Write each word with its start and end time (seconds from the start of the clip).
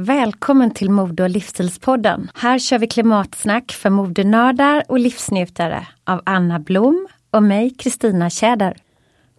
Välkommen 0.00 0.70
till 0.70 0.90
Mode 0.90 1.22
och 1.22 1.30
livsstilspodden. 1.30 2.30
Här 2.34 2.58
kör 2.58 2.78
vi 2.78 2.86
klimatsnack 2.86 3.72
för 3.72 3.90
modenördar 3.90 4.84
och 4.88 4.98
livsnjutare 4.98 5.86
av 6.04 6.22
Anna 6.26 6.58
Blom 6.58 7.08
och 7.30 7.42
mig, 7.42 7.70
Kristina 7.70 8.30
Tjäder. 8.30 8.76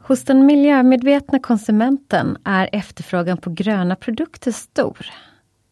Hos 0.01 0.23
den 0.23 0.45
miljömedvetna 0.45 1.39
konsumenten 1.39 2.37
är 2.43 2.69
efterfrågan 2.71 3.37
på 3.37 3.49
gröna 3.49 3.95
produkter 3.95 4.51
stor. 4.51 5.05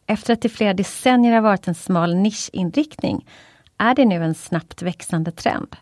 Efter 0.08 0.34
att 0.34 0.46
i 0.46 0.50
flera 0.50 0.74
decennier 0.74 1.34
har 1.34 1.42
varit 1.42 1.68
en 1.68 1.76
smal 1.76 2.16
nischinriktning 2.16 3.28
är 3.78 3.96
det 3.96 4.06
nu 4.06 4.24
en 4.24 4.36
snabbt 4.36 4.82
växande 4.82 5.32
trend. 5.32 5.76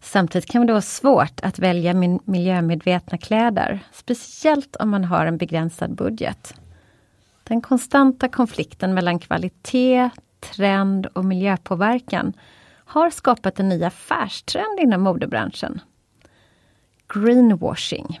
Samtidigt 0.00 0.50
kan 0.50 0.66
det 0.66 0.72
vara 0.72 0.82
svårt 0.82 1.40
att 1.42 1.58
välja 1.58 1.94
min 1.94 2.18
miljömedvetna 2.24 3.18
kläder, 3.18 3.80
speciellt 3.92 4.76
om 4.76 4.90
man 4.90 5.04
har 5.04 5.26
en 5.26 5.38
begränsad 5.38 5.94
budget. 5.94 6.54
Den 7.48 7.62
konstanta 7.62 8.28
konflikten 8.28 8.94
mellan 8.94 9.18
kvalitet, 9.18 10.10
trend 10.40 11.06
och 11.06 11.24
miljöpåverkan 11.24 12.32
har 12.84 13.10
skapat 13.10 13.60
en 13.60 13.68
ny 13.68 13.84
affärstrend 13.84 14.80
inom 14.80 15.02
modebranschen. 15.02 15.80
Greenwashing. 17.14 18.20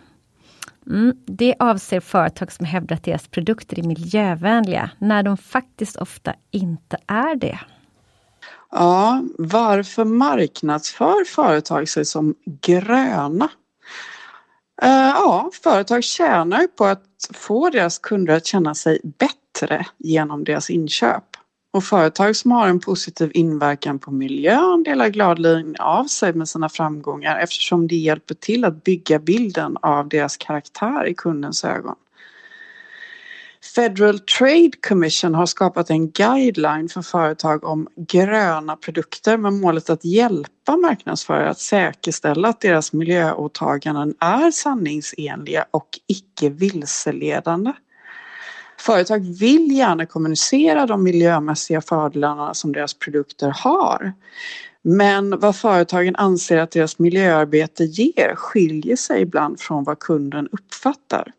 Mm, 0.86 1.16
det 1.26 1.54
avser 1.58 2.00
företag 2.00 2.52
som 2.52 2.66
hävdar 2.66 2.96
att 2.96 3.04
deras 3.04 3.28
produkter 3.28 3.78
är 3.78 3.82
miljövänliga 3.82 4.90
när 4.98 5.22
de 5.22 5.36
faktiskt 5.36 5.96
ofta 5.96 6.34
inte 6.50 6.96
är 7.06 7.36
det. 7.36 7.58
Ja, 8.70 9.22
varför 9.38 10.04
marknadsför 10.04 11.24
företag 11.24 11.88
sig 11.88 12.04
som 12.04 12.34
gröna? 12.62 13.48
Uh, 14.82 14.88
ja, 14.90 15.50
företag 15.62 16.04
tjänar 16.04 16.60
ju 16.60 16.68
på 16.68 16.84
att 16.84 17.02
få 17.34 17.70
deras 17.70 17.98
kunder 17.98 18.34
att 18.34 18.46
känna 18.46 18.74
sig 18.74 19.00
bättre 19.04 19.86
genom 19.98 20.44
deras 20.44 20.70
inköp. 20.70 21.24
Och 21.72 21.84
företag 21.84 22.36
som 22.36 22.50
har 22.50 22.68
en 22.68 22.80
positiv 22.80 23.30
inverkan 23.34 23.98
på 23.98 24.10
miljön 24.10 24.82
delar 24.82 25.08
gladeligen 25.08 25.76
av 25.78 26.04
sig 26.04 26.32
med 26.32 26.48
sina 26.48 26.68
framgångar 26.68 27.38
eftersom 27.38 27.88
det 27.88 27.96
hjälper 27.96 28.34
till 28.34 28.64
att 28.64 28.84
bygga 28.84 29.18
bilden 29.18 29.76
av 29.82 30.08
deras 30.08 30.36
karaktär 30.36 31.06
i 31.06 31.14
kundens 31.14 31.64
ögon. 31.64 31.96
Federal 33.74 34.18
Trade 34.18 34.72
Commission 34.88 35.34
har 35.34 35.46
skapat 35.46 35.90
en 35.90 36.10
guideline 36.10 36.88
för 36.88 37.02
företag 37.02 37.64
om 37.64 37.88
gröna 37.96 38.76
produkter 38.76 39.36
med 39.36 39.52
målet 39.52 39.90
att 39.90 40.04
hjälpa 40.04 40.76
marknadsförare 40.76 41.50
att 41.50 41.58
säkerställa 41.58 42.48
att 42.48 42.60
deras 42.60 42.92
miljöåtaganden 42.92 44.14
är 44.20 44.50
sanningsenliga 44.50 45.66
och 45.70 45.88
icke 46.06 46.48
vilseledande. 46.48 47.72
Företag 48.78 49.38
vill 49.38 49.72
gärna 49.72 50.06
kommunicera 50.06 50.86
de 50.86 51.02
miljömässiga 51.02 51.80
fördelarna 51.80 52.54
som 52.54 52.72
deras 52.72 52.94
produkter 52.94 53.50
har. 53.50 54.12
Men 54.82 55.38
vad 55.40 55.56
företagen 55.56 56.16
anser 56.16 56.58
att 56.58 56.70
deras 56.70 56.98
miljöarbete 56.98 57.84
ger 57.84 58.34
skiljer 58.36 58.96
sig 58.96 59.22
ibland 59.22 59.60
från 59.60 59.84
vad 59.84 59.98
kunden 59.98 60.48
uppfattar. 60.52 61.32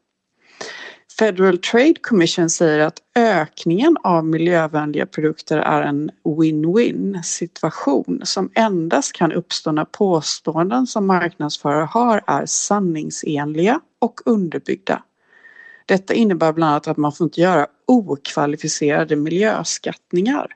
Federal 1.19 1.57
Trade 1.57 1.95
Commission 2.01 2.49
säger 2.49 2.79
att 2.79 2.99
ökningen 3.15 3.97
av 4.03 4.25
miljövänliga 4.25 5.05
produkter 5.05 5.57
är 5.57 5.81
en 5.81 6.11
win-win 6.23 7.21
situation 7.23 8.21
som 8.23 8.51
endast 8.55 9.13
kan 9.13 9.31
uppstå 9.31 9.71
när 9.71 9.85
påståenden 9.85 10.87
som 10.87 11.07
marknadsförare 11.07 11.85
har 11.85 12.21
är 12.27 12.45
sanningsenliga 12.45 13.79
och 13.99 14.19
underbyggda. 14.25 15.03
Detta 15.85 16.13
innebär 16.13 16.53
bland 16.53 16.71
annat 16.71 16.87
att 16.87 16.97
man 16.97 17.11
får 17.11 17.25
inte 17.25 17.41
göra 17.41 17.67
okvalificerade 17.87 19.15
miljöskattningar. 19.15 20.47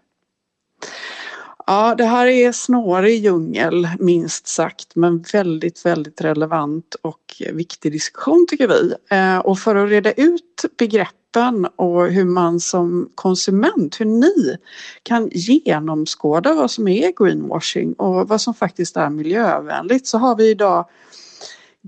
Ja, 1.68 1.96
det 1.96 2.06
här 2.06 2.28
är 2.28 2.52
snårig 2.52 3.24
djungel 3.24 3.88
minst 4.00 4.48
sagt 4.48 4.96
men 4.96 5.26
väldigt, 5.34 5.86
väldigt 5.86 6.22
relevant 6.22 6.96
och 7.02 7.42
viktig 7.54 7.92
diskussion 7.92 8.46
tycker 8.50 8.68
vi. 8.68 8.94
Eh, 9.12 9.38
och 9.38 9.60
för 9.60 9.76
att 9.76 9.90
reda 9.90 10.12
ut 10.12 10.66
begreppen 10.78 11.66
och 11.76 12.08
hur 12.08 12.26
man 12.26 12.60
som 12.60 13.10
konsument, 13.16 14.02
hur 14.02 14.06
ni 14.06 14.58
kan 15.04 15.30
genomskåda 15.32 16.54
vad 16.54 16.72
som 16.72 16.88
är 16.88 17.14
greenwashing 17.24 17.94
och 17.94 18.28
vad 18.28 18.42
som 18.42 18.54
faktiskt 18.54 18.98
är 18.98 19.10
miljövänligt 19.10 20.08
så 20.08 20.18
har 20.18 20.36
vi 20.36 20.50
idag 20.50 20.86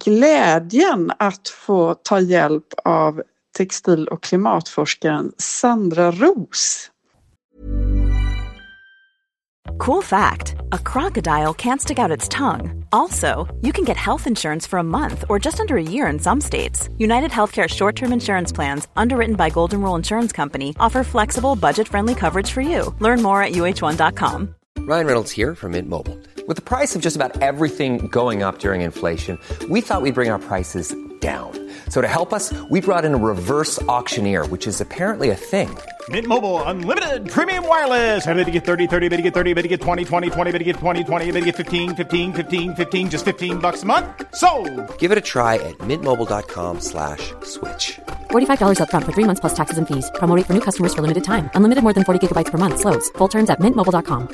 glädjen 0.06 1.12
att 1.20 1.48
få 1.48 1.96
ta 2.04 2.20
hjälp 2.20 2.74
av 2.84 3.22
textil 3.58 4.08
och 4.08 4.24
klimatforskaren 4.24 5.32
Sandra 5.38 6.12
Ros. 6.12 6.90
Cool 9.78 10.02
fact 10.02 10.56
a 10.72 10.80
crocodile 10.80 11.54
can't 11.54 11.82
stick 11.82 12.00
out 12.00 12.12
its 12.12 12.28
tongue. 12.28 12.86
Also, 12.92 13.54
you 13.62 13.74
can 13.74 13.84
get 13.84 13.98
health 13.98 14.28
insurance 14.28 14.68
for 14.68 14.80
a 14.80 14.84
month 14.84 15.26
or 15.30 15.40
just 15.40 15.60
under 15.60 15.78
a 15.78 15.84
year 15.84 16.08
in 16.08 16.20
some 16.20 16.42
states. 16.42 16.90
United 16.98 17.32
Healthcare 17.32 17.70
short 17.70 17.96
term 17.96 18.14
insurance 18.14 18.52
plans, 18.52 18.88
underwritten 18.96 19.36
by 19.36 19.50
Golden 19.50 19.82
Rule 19.82 19.96
Insurance 19.96 20.32
Company, 20.32 20.76
offer 20.80 21.04
flexible, 21.04 21.56
budget 21.56 21.88
friendly 21.88 22.16
coverage 22.16 22.52
for 22.52 22.62
you. 22.62 22.94
Learn 23.00 23.22
more 23.22 23.42
at 23.42 23.54
uh1.com. 23.54 24.56
Ryan 24.80 25.08
Reynolds 25.08 25.32
here 25.32 25.56
from 25.56 25.72
Mint 25.72 25.90
Mobile. 25.90 26.20
With 26.48 26.58
the 26.58 26.64
price 26.64 26.96
of 26.96 27.02
just 27.02 27.16
about 27.16 27.42
everything 27.42 28.08
going 28.10 28.44
up 28.44 28.60
during 28.60 28.82
inflation, 28.82 29.40
we 29.70 29.80
thought 29.80 30.02
we'd 30.02 30.14
bring 30.14 30.30
our 30.30 30.40
prices 30.40 30.94
down. 31.20 31.54
So 31.88 32.02
to 32.02 32.08
help 32.08 32.34
us, 32.34 32.54
we 32.70 32.82
brought 32.82 33.06
in 33.06 33.14
a 33.14 33.18
reverse 33.18 33.82
auctioneer, 33.84 34.46
which 34.48 34.68
is 34.68 34.82
apparently 34.82 35.30
a 35.30 35.36
thing. 35.36 35.70
Mint 36.10 36.28
Mobile 36.28 36.62
unlimited 36.64 37.30
premium 37.30 37.66
wireless. 37.66 38.28
Ready 38.28 38.44
to 38.44 38.52
get 38.52 38.66
30, 38.66 38.88
30, 38.88 39.08
bit 39.08 39.18
to 39.18 39.24
get 39.24 39.34
30, 39.34 39.54
bit 39.54 39.62
to 39.62 39.70
get 39.70 39.80
20, 39.80 40.04
20, 40.04 40.30
20, 40.30 40.52
bit 40.52 40.60
to 40.60 40.64
get 40.66 40.76
20, 40.76 41.04
20, 41.06 41.32
bit 41.32 41.40
to 41.40 41.46
get 41.46 41.56
15, 41.56 41.96
15, 41.96 42.34
15, 42.34 42.76
15 42.76 43.10
just 43.10 43.24
15 43.24 43.60
bucks 43.60 43.84
a 43.84 43.86
month. 43.86 44.06
So, 44.36 44.50
Give 44.98 45.14
it 45.14 45.18
a 45.18 45.22
try 45.22 45.56
at 45.56 45.78
mintmobile.com 45.78 46.82
slash 46.82 47.32
switch. 47.44 48.00
$45 48.32 48.80
upfront 48.82 49.06
for 49.06 49.14
three 49.14 49.24
months 49.30 49.40
plus 49.40 49.56
taxes 49.56 49.78
and 49.78 49.88
fees. 49.88 50.12
Promo 50.16 50.36
rate 50.36 50.46
for 50.46 50.54
new 50.54 50.66
customers 50.68 50.94
for 50.94 51.02
limited 51.02 51.24
time. 51.24 51.50
Unlimited 51.56 51.84
more 51.84 51.94
than 51.94 52.04
40 52.04 52.20
gigabytes 52.28 52.52
per 52.52 52.58
month. 52.58 52.80
Slows. 52.82 53.08
Full 53.18 53.30
terms 53.30 53.50
at 53.50 53.62
mintmobile.com. 53.62 54.28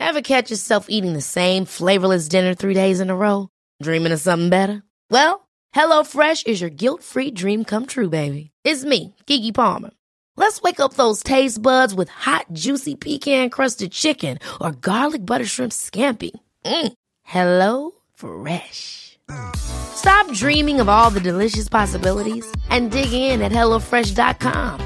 Ever 0.00 0.20
catch 0.22 0.50
yourself 0.50 0.86
eating 0.88 1.12
the 1.14 1.22
same 1.38 1.64
flavorless 1.64 2.28
dinner 2.28 2.54
three 2.54 2.74
days 2.74 2.98
in 2.98 3.08
a 3.10 3.14
row? 3.14 3.48
Dreaming 3.82 4.12
of 4.12 4.20
something 4.20 4.50
better? 4.50 4.82
Well, 5.10 5.46
HelloFresh 5.76 6.46
is 6.48 6.60
your 6.60 6.70
guilt-free 6.70 7.30
dream 7.30 7.64
come 7.64 7.86
true, 7.86 8.10
baby. 8.10 8.50
It's 8.64 8.84
me, 8.84 9.14
Kiki 9.26 9.52
Palmer. 9.52 9.90
Let's 10.36 10.60
wake 10.62 10.80
up 10.80 10.94
those 10.94 11.22
taste 11.22 11.62
buds 11.62 11.94
with 11.94 12.08
hot, 12.08 12.46
juicy 12.52 12.96
pecan-crusted 12.96 13.92
chicken 13.92 14.38
or 14.60 14.72
garlic 14.72 15.24
butter 15.24 15.44
shrimp 15.46 15.72
scampi. 15.72 16.32
Mm. 16.64 16.92
Hello 17.22 17.92
Fresh. 18.14 19.18
Stop 19.56 20.30
dreaming 20.32 20.80
of 20.80 20.88
all 20.88 21.10
the 21.10 21.20
delicious 21.20 21.68
possibilities 21.68 22.46
and 22.68 22.90
dig 22.90 23.12
in 23.12 23.42
at 23.42 23.52
HelloFresh.com. 23.52 24.80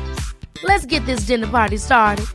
Let's 0.62 0.87
get 0.87 1.05
this 1.06 1.21
dinner 1.21 1.47
party 1.47 1.77
started. 1.77 2.27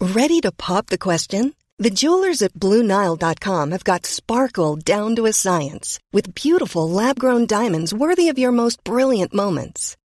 Ready 0.00 0.40
to 0.40 0.52
pop 0.52 0.86
the 0.86 0.98
question? 0.98 1.54
The 1.78 1.90
jewelers 1.90 2.40
at 2.42 2.52
BlueNile.com 2.54 3.70
have 3.72 3.84
got 3.84 4.06
sparkle 4.06 4.76
down 4.76 5.16
to 5.16 5.26
a 5.26 5.32
science 5.32 5.98
with 6.12 6.34
beautiful 6.34 6.88
lab-grown 6.88 7.46
diamonds 7.46 7.92
worthy 7.92 8.28
of 8.28 8.38
your 8.38 8.52
most 8.52 8.84
brilliant 8.84 9.34
moments. 9.34 9.96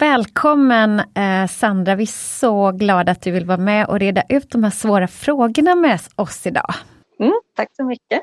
Välkommen 0.00 1.00
eh, 1.14 1.46
Sandra, 1.46 1.94
vi 1.94 2.02
är 2.02 2.06
så 2.06 2.72
glada 2.72 3.12
att 3.12 3.22
du 3.22 3.30
vill 3.30 3.44
vara 3.44 3.58
med 3.58 3.86
och 3.86 3.98
reda 3.98 4.22
ut 4.28 4.50
de 4.50 4.64
här 4.64 4.70
svåra 4.70 5.08
frågorna 5.08 5.74
med 5.74 6.00
oss 6.16 6.46
idag. 6.46 6.74
Mm, 7.20 7.32
tack 7.56 7.68
så 7.76 7.84
mycket. 7.84 8.22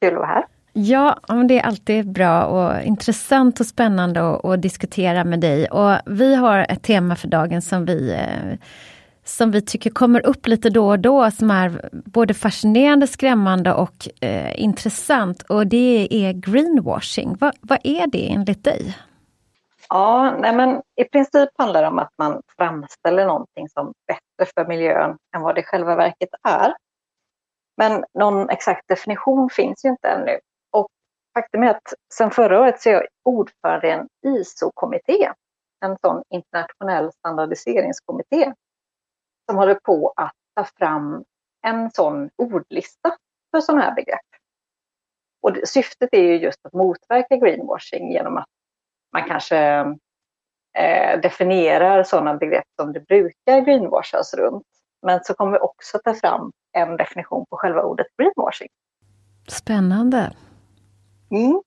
Kul 0.00 0.12
att 0.12 0.18
vara 0.18 0.26
här. 0.26 0.44
Ja, 0.72 1.18
det 1.48 1.58
är 1.58 1.62
alltid 1.62 2.12
bra 2.12 2.44
och 2.44 2.82
intressant 2.82 3.60
och 3.60 3.66
spännande 3.66 4.30
att, 4.30 4.44
att 4.44 4.62
diskutera 4.62 5.24
med 5.24 5.40
dig. 5.40 5.66
Och 5.66 5.96
vi 6.06 6.34
har 6.34 6.66
ett 6.68 6.82
tema 6.82 7.16
för 7.16 7.28
dagen 7.28 7.62
som 7.62 7.84
vi 7.84 8.12
eh, 8.12 8.58
som 9.24 9.50
vi 9.50 9.62
tycker 9.62 9.90
kommer 9.90 10.26
upp 10.26 10.46
lite 10.46 10.70
då 10.70 10.88
och 10.88 10.98
då 10.98 11.30
som 11.30 11.50
är 11.50 11.90
både 11.92 12.34
fascinerande, 12.34 13.06
skrämmande 13.06 13.72
och 13.72 14.08
eh, 14.20 14.60
intressant. 14.62 15.42
Och 15.42 15.66
det 15.66 16.08
är 16.10 16.32
greenwashing. 16.32 17.36
Va, 17.40 17.52
vad 17.60 17.78
är 17.84 18.06
det 18.06 18.32
enligt 18.32 18.64
dig? 18.64 18.94
Ja, 19.88 20.36
nej 20.38 20.56
men 20.56 20.82
i 20.96 21.04
princip 21.04 21.48
handlar 21.58 21.82
det 21.82 21.88
om 21.88 21.98
att 21.98 22.12
man 22.18 22.42
framställer 22.56 23.26
någonting 23.26 23.68
som 23.68 23.92
bättre 24.06 24.52
för 24.54 24.66
miljön 24.66 25.18
än 25.36 25.42
vad 25.42 25.54
det 25.54 25.62
själva 25.62 25.96
verket 25.96 26.28
är. 26.42 26.74
Men 27.76 28.04
någon 28.14 28.50
exakt 28.50 28.88
definition 28.88 29.50
finns 29.50 29.84
ju 29.84 29.88
inte 29.88 30.08
ännu. 30.08 30.38
Och 30.70 30.88
faktum 31.34 31.62
är 31.62 31.70
att 31.70 31.94
sedan 32.14 32.30
förra 32.30 32.60
året 32.60 32.80
så 32.80 32.88
är 32.88 32.92
jag 32.92 33.06
ordförande 33.24 33.88
i 33.88 33.90
en 33.90 34.08
ISO-kommitté, 34.26 35.32
en 35.84 35.96
sån 36.00 36.22
internationell 36.30 37.12
standardiseringskommitté, 37.12 38.52
som 39.50 39.58
håller 39.58 39.74
på 39.74 40.12
att 40.16 40.34
ta 40.56 40.64
fram 40.64 41.24
en 41.66 41.90
sån 41.90 42.30
ordlista 42.36 43.16
för 43.50 43.60
sådana 43.60 43.84
här 43.84 43.94
begrepp. 43.94 44.20
Och 45.42 45.56
syftet 45.64 46.08
är 46.12 46.22
ju 46.22 46.36
just 46.36 46.66
att 46.66 46.72
motverka 46.72 47.36
greenwashing 47.36 48.12
genom 48.12 48.36
att 48.36 48.48
man 49.12 49.28
kanske 49.28 49.58
eh, 50.78 51.20
definierar 51.22 52.02
sådana 52.02 52.34
begrepp 52.34 52.66
som 52.80 52.92
det 52.92 53.00
brukar 53.00 53.60
greenwashas 53.60 54.34
runt. 54.34 54.66
Men 55.06 55.20
så 55.24 55.34
kommer 55.34 55.52
vi 55.52 55.58
också 55.58 55.98
ta 56.04 56.14
fram 56.14 56.52
en 56.72 56.96
definition 56.96 57.46
på 57.50 57.56
själva 57.56 57.82
ordet 57.82 58.06
greenwashing. 58.16 58.68
Spännande. 59.48 60.32
Mm. 61.30 61.62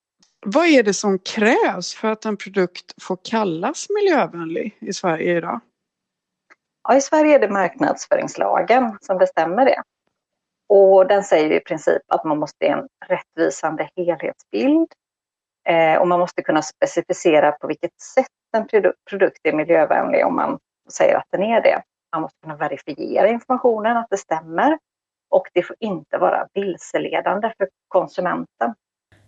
Vad 0.45 0.65
är 0.65 0.83
det 0.83 0.93
som 0.93 1.19
krävs 1.19 1.93
för 1.93 2.07
att 2.07 2.25
en 2.25 2.37
produkt 2.37 2.93
får 3.01 3.17
kallas 3.23 3.87
miljövänlig 3.89 4.77
i 4.79 4.93
Sverige 4.93 5.37
idag? 5.37 5.59
Ja, 6.83 6.95
I 6.95 7.01
Sverige 7.01 7.35
är 7.35 7.39
det 7.39 7.49
marknadsföringslagen 7.49 8.97
som 9.01 9.17
bestämmer 9.17 9.65
det. 9.65 9.81
Och 10.69 11.07
den 11.07 11.23
säger 11.23 11.51
i 11.51 11.59
princip 11.59 12.01
att 12.07 12.25
man 12.25 12.37
måste 12.37 12.65
ge 12.65 12.71
en 12.71 12.87
rättvisande 13.05 13.89
helhetsbild 13.95 14.87
och 15.99 16.07
man 16.07 16.19
måste 16.19 16.41
kunna 16.41 16.61
specificera 16.61 17.51
på 17.51 17.67
vilket 17.67 18.01
sätt 18.15 18.27
en 18.57 18.67
produkt 19.09 19.39
är 19.43 19.53
miljövänlig 19.53 20.25
om 20.25 20.35
man 20.35 20.59
säger 20.91 21.15
att 21.17 21.27
den 21.31 21.43
är 21.43 21.61
det. 21.61 21.81
Man 22.11 22.21
måste 22.21 22.37
kunna 22.41 22.55
verifiera 22.55 23.27
informationen, 23.27 23.97
att 23.97 24.07
det 24.09 24.17
stämmer. 24.17 24.77
Och 25.29 25.47
det 25.53 25.63
får 25.63 25.75
inte 25.79 26.17
vara 26.17 26.47
vilseledande 26.53 27.53
för 27.57 27.67
konsumenten. 27.87 28.73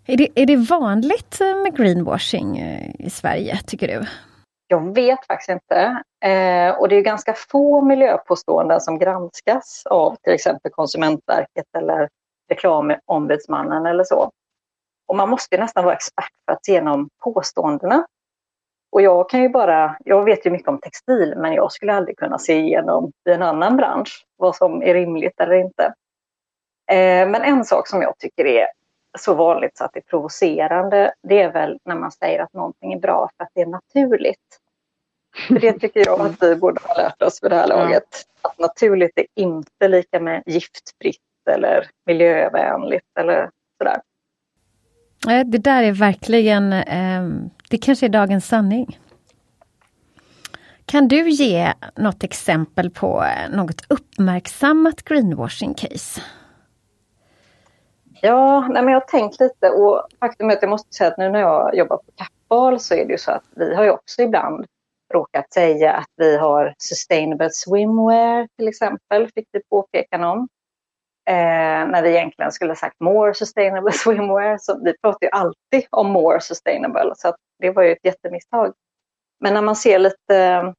Är 0.06 0.18
det, 0.18 0.30
är 0.36 0.46
det 0.46 0.56
vanligt 0.56 1.40
med 1.40 1.78
greenwashing 1.78 2.58
eh, 2.58 3.06
i 3.06 3.10
Sverige, 3.10 3.58
tycker 3.68 3.88
du? 3.88 4.06
Jag 4.68 4.96
vet 4.96 5.26
faktiskt 5.26 5.50
inte. 5.50 6.04
Eh, 6.26 6.80
och 6.80 6.90
det 6.90 6.96
är 6.96 7.02
ganska 7.02 7.34
få 7.34 7.82
miljöpåståenden 7.82 8.82
som 8.82 9.00
granskas 9.00 9.84
av 9.86 10.16
till 10.24 10.34
exempel 10.34 10.72
Konsumentverket 10.72 11.66
eller 11.78 12.10
Reklamombudsmannen 12.50 13.86
eller 13.86 14.04
så. 14.04 14.32
Och 15.08 15.16
man 15.16 15.30
måste 15.30 15.58
nästan 15.58 15.84
vara 15.84 15.96
expert 15.96 16.32
för 16.46 16.54
att 16.54 16.66
se 16.66 16.72
igenom 16.72 17.10
påståendena. 17.24 18.06
Och 18.92 19.02
jag 19.02 19.30
kan 19.30 19.42
ju 19.42 19.50
bara, 19.50 19.98
jag 20.06 20.24
vet 20.24 20.46
ju 20.46 20.50
mycket 20.52 20.68
om 20.68 20.80
textil, 20.80 21.34
men 21.38 21.54
jag 21.54 21.72
skulle 21.72 21.94
aldrig 21.94 22.18
kunna 22.18 22.40
se 22.40 22.60
igenom 22.60 23.12
i 23.30 23.32
en 23.32 23.42
annan 23.42 23.78
bransch 23.78 24.26
vad 24.38 24.56
som 24.56 24.84
är 24.84 24.94
rimligt 24.94 25.40
eller 25.40 25.54
inte. 25.54 25.84
Eh, 26.92 27.30
men 27.30 27.36
en 27.36 27.66
sak 27.66 27.88
som 27.88 28.02
jag 28.02 28.18
tycker 28.18 28.46
är 28.46 28.68
så 29.20 29.34
vanligt 29.34 29.78
så 29.78 29.86
att 29.86 29.94
det 29.94 30.00
är 30.00 30.10
provocerande, 30.10 31.14
det 31.28 31.42
är 31.42 31.52
väl 31.52 31.80
när 31.86 31.96
man 31.96 32.12
säger 32.12 32.40
att 32.40 32.54
någonting 32.54 32.94
är 32.94 33.00
bra 33.00 33.30
för 33.38 33.44
att 33.44 33.50
det 33.54 33.62
är 33.62 33.66
naturligt. 33.66 34.60
För 35.48 35.60
det 35.60 35.74
tycker 35.74 36.06
jag 36.06 36.22
att 36.22 36.44
vi 36.44 36.56
borde 36.56 36.82
ha 36.84 36.96
lärt 36.96 37.22
oss 37.22 37.44
vid 37.44 37.52
det 37.52 37.56
här 37.56 37.68
laget. 37.68 38.26
Att 38.42 38.60
naturligt 38.60 39.12
är 39.16 39.26
inte 39.36 39.88
lika 39.88 40.20
med 40.20 40.44
giftfritt 40.46 41.20
eller 41.50 41.90
miljövänligt 42.06 43.18
eller 43.20 43.50
sådär. 43.78 44.02
Eh, 45.30 45.46
det 45.46 45.58
där 45.58 45.84
är 45.84 45.92
verkligen, 45.92 46.74
ehm, 46.74 47.50
det 47.70 47.78
kanske 47.78 48.06
är 48.06 48.10
dagens 48.10 48.48
sanning. 48.48 49.00
Kan 50.86 51.08
du 51.08 51.30
ge 51.30 51.74
något 51.96 52.24
exempel 52.24 52.90
på 52.90 53.24
eh, 53.24 53.56
något 53.56 53.82
uppmärksammat 53.90 55.04
greenwashing-case? 55.04 56.22
Ja, 58.22 58.68
nej 58.70 58.84
men 58.84 58.94
jag 58.94 59.02
har 59.02 59.08
tänkt 59.08 59.40
lite 59.40 59.70
och 59.70 60.08
faktum 60.20 60.50
är 60.50 60.54
att 60.54 60.62
jag 60.62 60.70
måste 60.70 60.94
säga 60.94 61.12
att 61.12 61.18
nu 61.18 61.30
när 61.30 61.40
jag 61.40 61.76
jobbar 61.76 61.98
på 61.98 62.12
Kappahl 62.16 62.80
så 62.80 62.94
är 62.94 63.06
det 63.06 63.12
ju 63.12 63.18
så 63.18 63.32
att 63.32 63.44
vi 63.56 63.76
har 63.76 63.84
ju 63.84 63.90
också 63.90 64.22
ibland 64.22 64.66
råkat 65.14 65.54
säga 65.54 65.94
att 65.94 66.10
vi 66.16 66.38
har 66.38 66.74
sustainable 66.78 67.50
swimwear 67.52 68.48
till 68.58 68.68
exempel, 68.68 69.30
fick 69.36 69.48
vi 69.52 69.62
påpekan 69.70 70.24
om. 70.24 70.48
Eh, 71.26 71.88
när 71.88 72.04
vi 72.04 72.10
egentligen 72.10 72.52
skulle 72.52 72.72
ha 72.72 72.76
sagt 72.76 73.00
more 73.00 73.34
sustainable 73.34 73.92
swimwear. 74.04 74.58
Så 74.58 74.84
vi 74.84 74.98
pratar 74.98 75.28
ju 75.28 75.30
alltid 75.30 75.88
om 75.90 76.08
more 76.08 76.42
sustainable, 76.42 77.14
så 77.16 77.36
det 77.60 77.72
var 77.72 77.84
ju 77.84 77.92
ett 77.92 78.06
jättemisstag. 78.06 78.74
Men 79.40 79.54
när 79.54 79.62
man 79.62 79.76
ser 79.76 80.00
lite, 80.00 80.74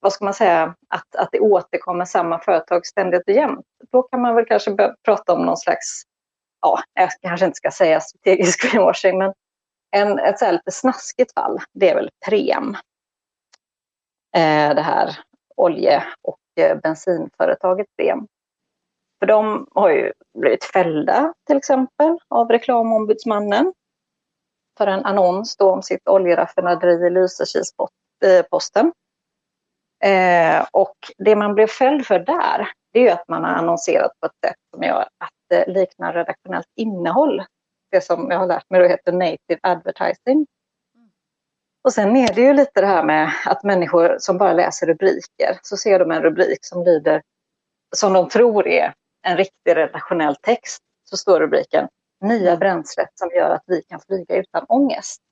vad 0.00 0.12
ska 0.12 0.24
man 0.24 0.34
säga, 0.34 0.74
att, 0.88 1.16
att 1.16 1.28
det 1.32 1.40
återkommer 1.40 2.04
samma 2.04 2.38
företag 2.38 2.86
ständigt 2.86 3.22
och 3.28 3.34
jämt, 3.34 3.66
då 3.92 4.02
kan 4.02 4.20
man 4.20 4.34
väl 4.34 4.44
kanske 4.44 4.70
börja 4.70 4.94
prata 5.04 5.32
om 5.32 5.46
någon 5.46 5.56
slags, 5.56 6.02
ja, 6.60 6.80
jag 6.94 7.10
kanske 7.22 7.46
inte 7.46 7.56
ska 7.56 7.70
säga 7.70 8.00
strategisk 8.00 8.62
greenwashing, 8.72 9.18
men 9.18 9.32
en, 9.96 10.18
ett 10.18 10.38
så 10.38 10.52
lite 10.52 10.70
snaskigt 10.70 11.34
fall, 11.34 11.58
det 11.72 11.90
är 11.90 11.94
väl 11.94 12.10
Prem. 12.28 12.76
Eh, 14.36 14.74
det 14.74 14.82
här 14.82 15.18
olje 15.56 16.04
och 16.22 16.62
eh, 16.64 16.78
bensinföretaget 16.78 17.86
Prem. 17.96 18.26
För 19.20 19.26
de 19.26 19.66
har 19.74 19.90
ju 19.90 20.12
blivit 20.38 20.64
fällda 20.64 21.34
till 21.46 21.56
exempel 21.56 22.18
av 22.28 22.48
reklamombudsmannen 22.48 23.72
för 24.78 24.86
en 24.86 25.04
annons 25.04 25.56
då 25.56 25.70
om 25.70 25.82
sitt 25.82 26.08
oljeraffinaderi 26.08 27.06
i 27.06 27.10
Lysekilsposten. 27.10 28.92
Eh, 30.04 30.56
eh, 30.56 30.66
och 30.72 30.96
det 31.18 31.36
man 31.36 31.54
blev 31.54 31.66
fälld 31.66 32.06
för 32.06 32.18
där, 32.18 32.68
det 32.92 32.98
är 32.98 33.02
ju 33.02 33.10
att 33.10 33.28
man 33.28 33.44
har 33.44 33.50
annonserat 33.50 34.12
på 34.20 34.26
ett 34.26 34.48
sätt 34.48 34.56
som 34.74 34.82
gör 34.82 35.00
att 35.00 35.34
det 35.48 35.66
liknar 35.66 36.12
redaktionellt 36.12 36.66
innehåll. 36.76 37.42
Det 37.90 38.00
som 38.00 38.30
jag 38.30 38.38
har 38.38 38.46
lärt 38.46 38.70
mig 38.70 38.80
då 38.80 38.88
heter 38.88 39.12
native 39.12 39.60
advertising. 39.62 40.46
Och 41.84 41.92
sen 41.92 42.16
är 42.16 42.34
det 42.34 42.40
ju 42.40 42.52
lite 42.52 42.80
det 42.80 42.86
här 42.86 43.04
med 43.04 43.32
att 43.46 43.64
människor 43.64 44.16
som 44.18 44.38
bara 44.38 44.52
läser 44.52 44.86
rubriker, 44.86 45.58
så 45.62 45.76
ser 45.76 45.98
de 45.98 46.10
en 46.10 46.22
rubrik 46.22 46.58
som 46.60 46.84
lyder, 46.84 47.22
som 47.96 48.12
de 48.12 48.28
tror 48.28 48.66
är 48.66 48.94
en 49.22 49.36
riktig 49.36 49.76
redaktionell 49.76 50.36
text, 50.36 50.82
så 51.04 51.16
står 51.16 51.40
rubriken 51.40 51.88
Nya 52.20 52.56
bränslet 52.56 53.08
som 53.14 53.30
gör 53.36 53.50
att 53.50 53.64
vi 53.66 53.82
kan 53.82 54.00
flyga 54.00 54.36
utan 54.36 54.64
ångest. 54.68 55.22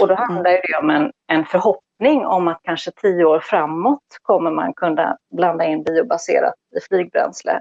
Och 0.00 0.08
då 0.08 0.14
handlar 0.14 0.50
det 0.50 0.78
om 0.82 0.90
en, 0.90 1.12
en 1.26 1.44
förhoppning 1.44 2.26
om 2.26 2.48
att 2.48 2.60
kanske 2.62 2.90
tio 2.90 3.24
år 3.24 3.40
framåt 3.40 4.18
kommer 4.22 4.50
man 4.50 4.74
kunna 4.74 5.16
blanda 5.30 5.64
in 5.64 5.82
biobaserat 5.82 6.54
i 6.76 6.80
flygbränsle. 6.80 7.60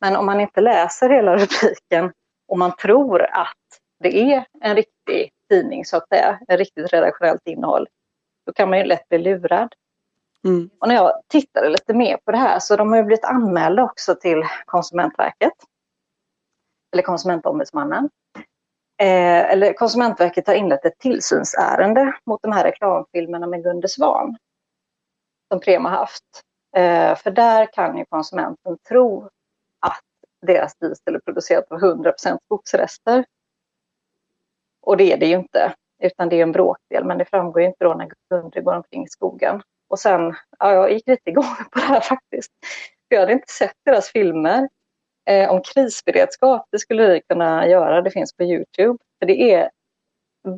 Men 0.00 0.16
om 0.16 0.26
man 0.26 0.40
inte 0.40 0.60
läser 0.60 1.10
hela 1.10 1.36
rubriken 1.36 2.12
och 2.48 2.58
man 2.58 2.76
tror 2.76 3.22
att 3.22 3.56
det 4.00 4.32
är 4.32 4.44
en 4.60 4.76
riktig 4.76 5.30
tidning 5.50 5.84
så 5.84 5.96
att 5.96 6.08
säga, 6.08 6.38
ett 6.48 6.58
riktigt 6.58 6.92
redaktionellt 6.92 7.46
innehåll, 7.46 7.86
då 8.46 8.52
kan 8.52 8.70
man 8.70 8.78
ju 8.78 8.84
lätt 8.84 9.08
bli 9.08 9.18
lurad. 9.18 9.74
Mm. 10.44 10.70
Och 10.78 10.88
när 10.88 10.94
jag 10.94 11.12
tittade 11.28 11.68
lite 11.68 11.94
mer 11.94 12.16
på 12.16 12.32
det 12.32 12.38
här 12.38 12.58
så 12.58 12.76
de 12.76 12.90
har 12.90 12.96
ju 12.96 13.04
blivit 13.04 13.24
anmälda 13.24 13.82
också 13.82 14.14
till 14.14 14.42
Konsumentverket. 14.66 15.52
Eller 16.92 17.02
Konsumentombudsmannen. 17.02 18.10
Eh, 19.00 19.50
eller 19.50 19.72
Konsumentverket 19.72 20.46
har 20.46 20.54
inlett 20.54 20.84
ett 20.84 20.98
tillsynsärende 20.98 22.14
mot 22.26 22.42
de 22.42 22.52
här 22.52 22.64
reklamfilmerna 22.64 23.46
med 23.46 23.62
Gunde 23.62 23.88
Svan. 23.88 24.36
Som 25.52 25.60
Prema 25.60 25.88
haft. 25.88 26.24
Eh, 26.76 27.16
för 27.16 27.30
där 27.30 27.72
kan 27.72 27.98
ju 27.98 28.04
konsumenten 28.04 28.78
tro 28.88 29.28
att 29.80 30.00
deras 30.46 30.76
diesel 30.76 31.14
är 31.14 31.18
producerad 31.18 31.68
på 31.68 31.78
100% 31.78 32.38
skogsrester. 32.44 33.24
Och 34.82 34.96
det 34.96 35.12
är 35.12 35.16
det 35.16 35.26
ju 35.26 35.34
inte, 35.34 35.74
utan 36.02 36.28
det 36.28 36.36
är 36.36 36.42
en 36.42 36.52
bråkdel, 36.52 37.04
men 37.04 37.18
det 37.18 37.24
framgår 37.24 37.62
ju 37.62 37.68
inte 37.68 37.84
då 37.84 37.94
när 37.94 38.10
Gunde 38.30 38.60
går 38.60 38.74
omkring 38.74 39.04
i 39.04 39.08
skogen. 39.08 39.62
Och 39.92 39.98
sen, 39.98 40.34
ja, 40.58 40.72
jag 40.72 40.92
gick 40.92 41.08
lite 41.08 41.30
igång 41.30 41.44
på 41.72 41.78
det 41.78 41.84
här 41.84 42.00
faktiskt. 42.00 42.52
För 43.08 43.14
jag 43.14 43.20
hade 43.20 43.32
inte 43.32 43.52
sett 43.52 43.76
deras 43.84 44.08
filmer 44.08 44.68
eh, 45.30 45.50
om 45.50 45.62
krisberedskap. 45.62 46.66
Det 46.70 46.78
skulle 46.78 47.06
vi 47.06 47.20
kunna 47.28 47.68
göra, 47.68 48.02
det 48.02 48.10
finns 48.10 48.36
på 48.36 48.42
Youtube. 48.42 48.98
För 49.18 49.26
det 49.26 49.54
är 49.54 49.70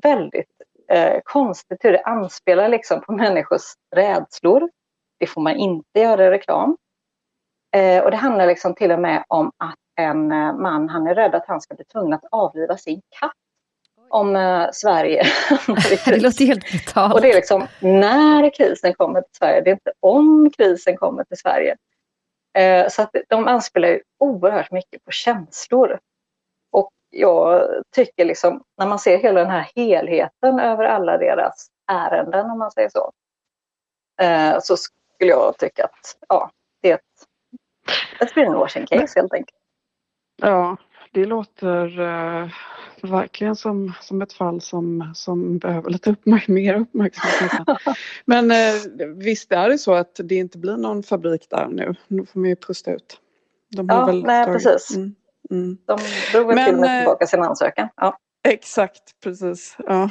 väldigt 0.03 0.51
eh, 0.89 1.21
konstigt 1.25 1.79
hur 1.85 1.93
det 1.93 2.03
anspelar 2.03 2.69
liksom 2.69 3.01
på 3.01 3.13
människors 3.13 3.63
rädslor. 3.97 4.71
Det 5.19 5.27
får 5.27 5.41
man 5.41 5.57
inte 5.57 6.01
göra 6.01 6.27
i 6.27 6.31
reklam. 6.31 6.77
Eh, 7.77 8.05
och 8.05 8.11
det 8.11 8.17
handlar 8.17 8.47
liksom 8.47 8.75
till 8.75 8.93
och 8.93 9.01
med 9.01 9.25
om 9.29 9.53
att 9.57 9.79
en 9.97 10.33
eh, 10.33 10.57
man, 10.57 10.89
han 10.89 11.07
är 11.07 11.15
rädd 11.15 11.35
att 11.35 11.47
han 11.47 11.61
ska 11.61 11.75
bli 11.75 11.85
tvungen 11.85 12.13
att 12.13 12.25
avliva 12.31 12.77
sin 12.77 13.03
katt 13.21 13.33
om 14.15 14.37
eh, 14.37 14.69
Sverige 14.73 15.23
Det 16.07 16.23
låter 16.23 16.45
helt 16.45 16.71
brutalt. 16.71 17.15
Och 17.15 17.21
det 17.21 17.31
är 17.31 17.35
liksom 17.35 17.67
när 17.81 18.55
krisen 18.55 18.95
kommer 18.95 19.21
till 19.21 19.35
Sverige, 19.39 19.61
det 19.61 19.71
är 19.71 19.73
inte 19.73 19.93
om 20.01 20.51
krisen 20.57 20.97
kommer 20.97 21.25
till 21.25 21.37
Sverige. 21.37 21.77
Eh, 22.59 22.89
så 22.89 23.03
att 23.03 23.11
de 23.29 23.49
anspelar 23.49 23.89
ju 23.89 24.01
oerhört 24.19 24.71
mycket 24.71 25.05
på 25.05 25.11
känslor. 25.11 25.99
Och 26.73 26.91
jag 27.11 27.69
tycker 27.95 28.25
liksom, 28.25 28.63
när 28.79 28.87
man 28.87 28.99
ser 28.99 29.19
hela 29.19 29.41
den 29.41 29.51
här 29.51 29.71
helheten 29.75 30.61
över 30.61 30.85
alla 30.85 31.19
deras 31.19 31.67
ärenden, 31.93 32.51
om 32.51 32.59
man 32.59 32.71
säger 32.71 32.89
så, 32.89 33.13
eh, 34.23 34.59
så 34.61 34.77
skulle 34.77 35.31
jag 35.31 35.59
tycka 35.59 35.85
att 35.85 36.17
ja, 36.29 36.51
det 36.83 36.91
är 36.91 36.95
ett, 36.95 37.01
ett 38.21 38.35
greenwashing 38.35 38.87
case 38.87 39.21
helt 39.21 39.33
enkelt. 39.33 39.59
Ja, 40.43 40.77
det 41.15 41.25
låter 41.25 42.01
uh, 42.01 42.49
verkligen 43.03 43.57
som, 43.57 43.93
som 44.01 44.23
ett 44.23 44.33
fall 44.33 44.61
som, 44.61 45.13
som 45.15 45.59
behöver 45.59 45.91
lite 45.91 46.11
uppmärk 46.11 46.49
mer 46.49 46.75
uppmärksamhet. 46.75 47.79
Men 48.25 48.51
uh, 48.51 49.09
visst 49.17 49.53
är 49.53 49.69
det 49.69 49.79
så 49.79 49.95
att 49.95 50.21
det 50.25 50.35
inte 50.35 50.59
blir 50.59 50.77
någon 50.77 51.03
fabrik 51.03 51.47
där 51.51 51.69
nu? 51.69 51.95
Nu 52.09 52.27
får 52.27 52.41
man 52.41 52.49
ju 52.49 52.57
pusta 52.57 52.93
ut. 52.93 53.21
De 53.77 53.89
har 53.89 53.99
ja, 53.99 54.07
väl 54.07 54.23
nej 54.23 54.45
tagit... 54.45 54.65
precis. 54.65 54.97
Mm, 54.97 55.15
mm. 55.51 55.79
De 55.87 55.99
drog 56.33 56.47
väl 56.47 56.67
till 56.67 56.75
och 56.75 56.81
med 56.81 56.97
eh, 56.97 57.03
tillbaka 57.03 57.27
sin 57.27 57.43
ansökan. 57.43 57.89
Ja. 57.97 58.19
Exakt, 58.49 59.21
precis. 59.23 59.77
Ja. 59.79 60.11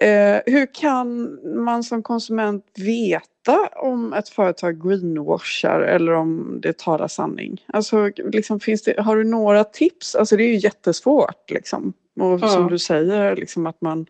Eh, 0.00 0.40
hur 0.46 0.74
kan 0.74 1.38
man 1.64 1.82
som 1.82 2.02
konsument 2.02 2.64
veta 2.76 3.68
om 3.76 4.12
ett 4.12 4.28
företag 4.28 4.82
greenwashar 4.82 5.80
eller 5.80 6.12
om 6.12 6.60
det 6.62 6.78
talar 6.78 7.08
sanning? 7.08 7.64
Alltså, 7.66 8.10
liksom, 8.16 8.60
finns 8.60 8.82
det, 8.82 9.00
har 9.00 9.16
du 9.16 9.24
några 9.24 9.64
tips? 9.64 10.14
Alltså 10.14 10.36
det 10.36 10.42
är 10.42 10.48
ju 10.48 10.56
jättesvårt 10.56 11.50
liksom. 11.50 11.92
Och 12.20 12.38
ja. 12.40 12.48
som 12.48 12.68
du 12.68 12.78
säger, 12.78 13.36
liksom, 13.36 13.66
att 13.66 13.80
man 13.80 14.06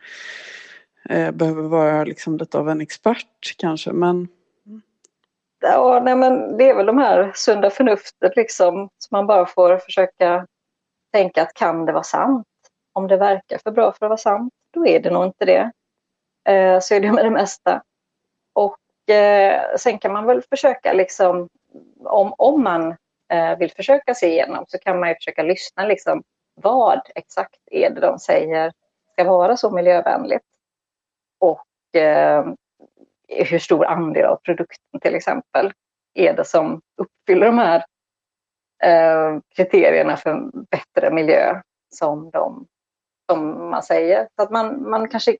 eh, 1.09 1.31
behöver 1.31 1.63
vara 1.63 2.05
liksom, 2.05 2.37
lite 2.37 2.59
av 2.59 2.69
en 2.69 2.81
expert 2.81 3.57
kanske. 3.59 3.93
Men... 3.93 4.29
Ja, 5.61 6.03
nej, 6.05 6.17
men 6.17 6.57
det 6.57 6.71
är 6.71 6.77
väl 6.77 6.87
de 6.87 6.99
här 6.99 7.33
sunda 7.35 7.71
förnuftet 7.71 8.37
liksom, 8.37 8.75
som 8.99 9.17
man 9.17 9.27
bara 9.27 9.47
får 9.47 9.79
försöka 9.79 10.47
tänka 11.13 11.43
att 11.43 11.55
kan 11.55 11.87
det 11.87 11.93
vara 11.93 12.03
sant? 12.03 12.47
Om 12.99 13.09
det 13.09 13.17
verkar 13.17 13.59
för 13.59 13.71
bra 13.71 13.93
för 13.93 14.07
att 14.07 14.11
vara 14.11 14.17
sant, 14.17 14.53
då 14.71 14.87
är 14.87 15.01
det 15.01 15.11
nog 15.11 15.25
inte 15.25 15.45
det. 15.45 15.73
Eh, 16.49 16.81
så 16.81 16.95
är 16.95 17.01
det 17.01 17.13
med 17.13 17.25
det 17.25 17.31
mesta. 17.31 17.83
Och 18.53 19.15
eh, 19.15 19.77
sen 19.77 19.99
kan 19.99 20.13
man 20.13 20.27
väl 20.27 20.43
försöka 20.43 20.93
liksom, 20.93 21.49
om, 22.05 22.35
om 22.39 22.63
man 22.63 22.97
eh, 23.33 23.59
vill 23.59 23.71
försöka 23.71 24.15
se 24.15 24.27
igenom 24.27 24.65
så 24.69 24.79
kan 24.79 25.01
man 25.01 25.09
ju 25.09 25.15
försöka 25.15 25.43
lyssna 25.43 25.87
liksom, 25.87 26.23
vad 26.55 27.01
exakt 27.15 27.59
är 27.71 27.91
det 27.91 28.01
de 28.01 28.19
säger 28.19 28.73
ska 29.13 29.25
vara 29.25 29.57
så 29.57 29.71
miljövänligt? 29.71 30.45
Och 31.39 31.97
eh, 32.01 32.47
hur 33.29 33.59
stor 33.59 33.87
andel 33.87 34.25
av 34.25 34.37
produkten 34.37 35.01
till 35.01 35.15
exempel 35.15 35.73
är 36.15 36.33
det 36.35 36.45
som 36.45 36.81
uppfyller 36.97 37.47
de 37.47 37.59
här 37.59 37.85
eh, 38.83 39.41
kriterierna 39.57 40.17
för 40.17 40.51
bättre 40.71 41.11
miljö 41.11 41.61
som 41.91 42.31
de 42.31 42.67
som 43.31 43.71
man 43.71 43.83
säger. 43.83 44.29
Så 44.37 44.43
att 44.43 44.51
man, 44.51 44.91
man 44.91 45.09
kanske 45.09 45.37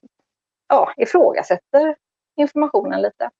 ja, 0.69 0.93
ifrågasätter 0.97 1.95
informationen 2.37 3.03
lite. 3.03 3.31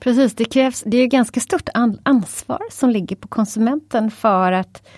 Precis, 0.00 0.34
det 0.34 0.44
krävs, 0.44 0.82
det 0.86 0.96
är 0.96 1.06
ganska 1.06 1.40
stort 1.40 1.68
ansvar 2.04 2.62
som 2.70 2.90
ligger 2.90 3.16
på 3.16 3.28
konsumenten 3.28 4.10
för 4.10 4.52
att 4.52 4.88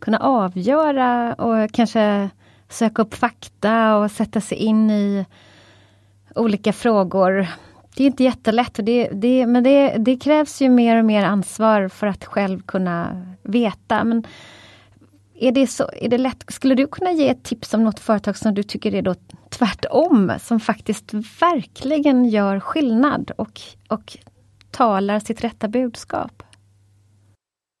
kunna 0.00 0.18
avgöra 0.18 1.34
och 1.34 1.72
kanske 1.72 2.30
söka 2.68 3.02
upp 3.02 3.14
fakta 3.14 3.96
och 3.96 4.10
sätta 4.10 4.40
sig 4.40 4.58
in 4.58 4.90
i 4.90 5.26
olika 6.34 6.72
frågor. 6.72 7.46
Det 7.96 8.02
är 8.02 8.06
inte 8.06 8.24
jättelätt, 8.24 8.78
och 8.78 8.84
det, 8.84 9.08
det, 9.12 9.46
men 9.46 9.64
det, 9.64 9.96
det 9.98 10.16
krävs 10.16 10.62
ju 10.62 10.68
mer 10.68 10.98
och 10.98 11.04
mer 11.04 11.24
ansvar 11.24 11.88
för 11.88 12.06
att 12.06 12.24
själv 12.24 12.62
kunna 12.62 13.26
veta. 13.42 14.04
Men 14.04 14.24
är 15.40 15.52
det, 15.52 15.66
så, 15.66 15.90
är 15.92 16.08
det 16.08 16.18
lätt, 16.18 16.44
skulle 16.48 16.74
du 16.74 16.86
kunna 16.86 17.12
ge 17.12 17.28
ett 17.28 17.44
tips 17.44 17.74
om 17.74 17.84
något 17.84 18.00
företag 18.00 18.36
som 18.36 18.54
du 18.54 18.62
tycker 18.62 18.94
är 18.94 19.02
då 19.02 19.14
tvärtom, 19.50 20.32
som 20.38 20.60
faktiskt 20.60 21.14
verkligen 21.40 22.24
gör 22.24 22.60
skillnad 22.60 23.30
och, 23.36 23.60
och 23.88 24.16
talar 24.70 25.18
sitt 25.18 25.44
rätta 25.44 25.68
budskap? 25.68 26.42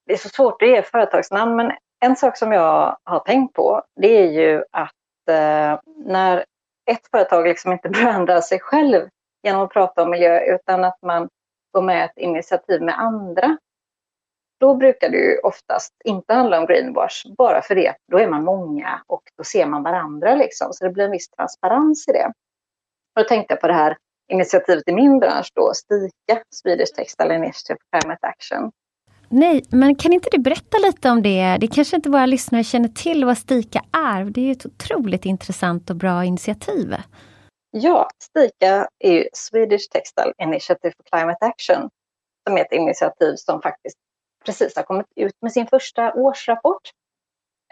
Det 0.06 0.12
är 0.12 0.16
så 0.16 0.28
svårt 0.28 0.62
att 0.62 0.68
ge 0.68 0.82
företagsnamn, 0.82 1.56
men 1.56 1.72
en 2.00 2.16
sak 2.16 2.36
som 2.36 2.52
jag 2.52 2.96
har 3.04 3.20
tänkt 3.20 3.54
på, 3.54 3.82
det 4.00 4.18
är 4.18 4.30
ju 4.30 4.64
att 4.72 5.28
eh, 5.30 5.80
när 6.06 6.44
ett 6.90 7.10
företag 7.10 7.44
liksom 7.46 7.72
inte 7.72 7.88
brandar 8.02 8.40
sig 8.40 8.60
själv 8.60 9.08
genom 9.42 9.62
att 9.62 9.72
prata 9.72 10.02
om 10.02 10.10
miljö, 10.10 10.54
utan 10.54 10.84
att 10.84 10.98
man 11.02 11.28
går 11.72 11.82
med 11.82 12.04
ett 12.04 12.16
initiativ 12.16 12.82
med 12.82 12.98
andra, 12.98 13.56
då 14.60 14.74
brukar 14.74 15.08
det 15.10 15.16
ju 15.16 15.38
oftast 15.38 15.92
inte 16.04 16.34
handla 16.34 16.58
om 16.60 16.66
greenwash, 16.66 17.34
bara 17.38 17.62
för 17.62 17.74
det, 17.74 17.94
då 18.12 18.18
är 18.18 18.28
man 18.28 18.44
många 18.44 19.02
och 19.06 19.22
då 19.36 19.44
ser 19.44 19.66
man 19.66 19.82
varandra 19.82 20.34
liksom, 20.34 20.72
så 20.72 20.84
det 20.84 20.90
blir 20.90 21.04
en 21.04 21.10
viss 21.10 21.30
transparens 21.30 22.08
i 22.08 22.12
det. 22.12 22.26
Och 23.16 23.22
då 23.22 23.24
tänkte 23.24 23.54
jag 23.54 23.60
på 23.60 23.66
det 23.66 23.74
här 23.74 23.96
initiativet 24.32 24.88
i 24.88 24.92
min 24.92 25.18
bransch 25.18 25.48
då, 25.54 25.72
STIKA, 25.74 26.42
Swedish 26.54 26.94
Textile 26.96 27.34
Initiative 27.34 27.78
for 27.78 28.00
Climate 28.00 28.26
Action. 28.26 28.70
Nej, 29.30 29.62
men 29.70 29.94
kan 29.94 30.12
inte 30.12 30.28
du 30.32 30.38
berätta 30.38 30.78
lite 30.78 31.10
om 31.10 31.22
det? 31.22 31.56
Det 31.60 31.66
kanske 31.66 31.96
inte 31.96 32.10
våra 32.10 32.26
lyssnare 32.26 32.64
känner 32.64 32.88
till 32.88 33.24
vad 33.24 33.38
STIKA 33.38 33.80
är. 33.92 34.24
Det 34.24 34.40
är 34.40 34.44
ju 34.44 34.52
ett 34.52 34.66
otroligt 34.66 35.24
intressant 35.24 35.90
och 35.90 35.96
bra 35.96 36.24
initiativ. 36.24 36.94
Ja, 37.70 38.08
STIKA 38.22 38.88
är 38.98 39.12
ju 39.12 39.28
Swedish 39.32 39.88
Textile 39.90 40.32
Initiative 40.42 40.92
for 40.96 41.18
Climate 41.18 41.46
Action 41.46 41.88
som 42.48 42.56
är 42.56 42.60
ett 42.60 42.72
initiativ 42.72 43.34
som 43.36 43.62
faktiskt 43.62 43.96
precis 44.48 44.76
har 44.76 44.82
kommit 44.82 45.06
ut 45.16 45.34
med 45.42 45.52
sin 45.52 45.66
första 45.66 46.12
årsrapport. 46.14 46.90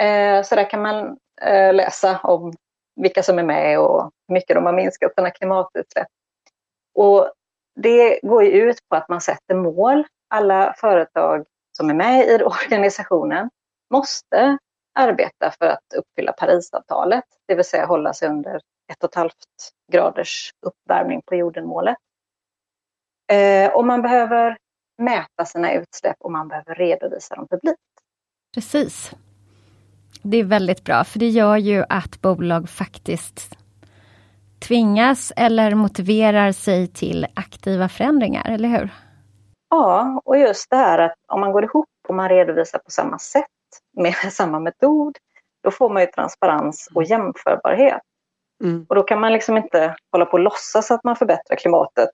Eh, 0.00 0.42
så 0.42 0.54
där 0.54 0.71
kan 0.71 0.83
man 0.83 1.18
eh, 1.42 1.75
läsa 1.75 2.21
om 2.23 2.52
vilka 3.00 3.23
som 3.23 3.38
är 3.38 3.42
med 3.42 3.80
och 3.80 4.02
hur 4.28 4.35
mycket 4.35 4.56
de 4.56 4.66
har 4.66 4.73
minskat 4.73 5.14
sina 5.14 5.30
klimatutsläpp. 5.30 6.06
Och 6.95 7.33
det 7.75 8.21
går 8.23 8.45
ju 8.45 8.50
ut 8.50 8.78
på 8.88 8.97
att 8.97 9.09
man 9.09 9.21
sätter 9.21 9.54
mål. 9.54 10.04
Alla 10.28 10.75
företag 10.78 11.47
som 11.76 11.90
är 11.90 11.95
med 11.95 12.26
i 12.28 12.42
organisationen 12.45 13.50
måste 13.90 14.59
arbeta 14.95 15.50
för 15.59 15.66
att 15.66 15.95
uppfylla 15.97 16.33
Parisavtalet, 16.33 17.25
det 17.49 17.54
vill 17.54 17.64
säga 17.64 17.87
hålla 17.87 18.12
sig 18.12 18.28
under 18.28 18.61
1,5 19.02 19.30
graders 19.92 20.50
uppvärmning 20.66 21.23
på 21.26 21.35
jorden-målet. 21.35 21.97
Eh, 23.33 23.71
och 23.73 23.85
man 23.85 24.02
behöver 24.02 24.56
mäta 24.98 25.44
sina 25.44 25.72
utsläpp 25.72 26.16
och 26.20 26.32
man 26.32 26.48
behöver 26.48 26.74
redovisa 26.74 27.34
dem 27.34 27.46
publikt. 27.50 27.80
Precis. 28.54 29.12
Det 30.22 30.36
är 30.36 30.44
väldigt 30.44 30.84
bra, 30.84 31.04
för 31.04 31.18
det 31.18 31.28
gör 31.28 31.56
ju 31.56 31.84
att 31.88 32.20
bolag 32.20 32.68
faktiskt 32.68 33.58
tvingas 34.58 35.32
eller 35.36 35.74
motiverar 35.74 36.52
sig 36.52 36.88
till 36.88 37.26
aktiva 37.34 37.88
förändringar, 37.88 38.50
eller 38.50 38.68
hur? 38.68 38.90
Ja, 39.70 40.22
och 40.24 40.38
just 40.38 40.70
det 40.70 40.76
här 40.76 40.98
att 40.98 41.14
om 41.28 41.40
man 41.40 41.52
går 41.52 41.64
ihop 41.64 41.86
och 42.08 42.14
man 42.14 42.28
redovisar 42.28 42.78
på 42.78 42.90
samma 42.90 43.18
sätt 43.18 43.44
med 43.96 44.14
samma 44.32 44.60
metod, 44.60 45.16
då 45.62 45.70
får 45.70 45.90
man 45.90 46.02
ju 46.02 46.06
transparens 46.06 46.88
och 46.94 47.04
jämförbarhet. 47.04 48.02
Mm. 48.64 48.86
Och 48.88 48.94
då 48.94 49.02
kan 49.02 49.20
man 49.20 49.32
liksom 49.32 49.56
inte 49.56 49.96
hålla 50.12 50.26
på 50.26 50.32
och 50.32 50.40
låtsas 50.40 50.90
att 50.90 51.04
man 51.04 51.16
förbättrar 51.16 51.56
klimatet 51.56 52.10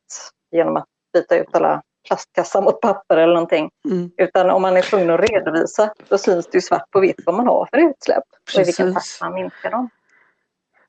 genom 0.51 0.77
att 0.77 0.85
byta 1.13 1.37
ut 1.37 1.55
alla 1.55 1.83
plastkassar 2.09 2.63
mot 2.63 2.81
papper 2.81 3.17
eller 3.17 3.35
någonting. 3.35 3.71
Mm. 3.85 4.11
Utan 4.17 4.51
om 4.51 4.63
man 4.63 4.77
är 4.77 4.83
tvungen 4.83 5.11
att 5.11 5.21
redovisa, 5.21 5.95
då 6.09 6.19
syns 6.19 6.47
det 6.47 6.59
ju 6.59 6.63
svart 6.63 6.91
på 6.91 7.01
vitt 7.01 7.21
vad 7.27 7.35
man 7.35 7.47
har 7.47 7.69
för 7.71 7.79
utsläpp 7.79 8.25
Precis. 8.45 8.57
och 8.57 8.63
i 8.63 8.65
vilken 8.65 8.95
takt 8.95 9.21
man 9.21 9.35
minskar 9.35 9.71
dem. 9.71 9.89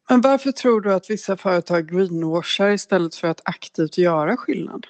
Men 0.10 0.22
varför 0.22 0.52
tror 0.52 0.82
du 0.82 0.94
att 0.94 1.10
vissa 1.10 1.38
företag 1.38 1.88
greenwashar 1.88 2.70
istället 2.70 3.16
för 3.16 3.28
att 3.28 3.42
aktivt 3.46 3.98
göra 3.98 4.38
skillnad? 4.38 4.88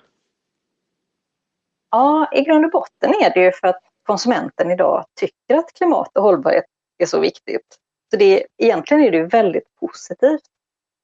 Ja, 1.92 2.30
i 2.32 2.42
grund 2.42 2.66
och 2.66 2.72
botten 2.72 3.14
är 3.22 3.34
det 3.34 3.44
ju 3.44 3.52
för 3.52 3.68
att 3.68 3.80
konsumenten 4.06 4.72
idag 4.72 5.06
tycker 5.20 5.56
att 5.56 5.74
klimat 5.74 6.18
och 6.18 6.24
hållbarhet 6.24 6.66
är 6.98 7.06
så 7.06 7.20
viktigt. 7.20 7.78
Så 8.12 8.18
det 8.18 8.42
är, 8.42 8.48
egentligen 8.58 9.04
är 9.04 9.12
det 9.12 9.24
väldigt 9.24 9.76
positivt 9.80 10.42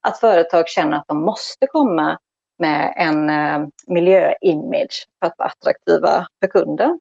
att 0.01 0.19
företag 0.19 0.67
känner 0.67 0.97
att 0.97 1.07
de 1.07 1.21
måste 1.21 1.67
komma 1.67 2.19
med 2.59 2.93
en 2.95 3.29
eh, 3.29 3.67
miljöimage 3.87 5.07
för 5.19 5.27
att 5.27 5.35
vara 5.37 5.49
attraktiva 5.49 6.27
för 6.39 6.47
kunden. 6.47 6.99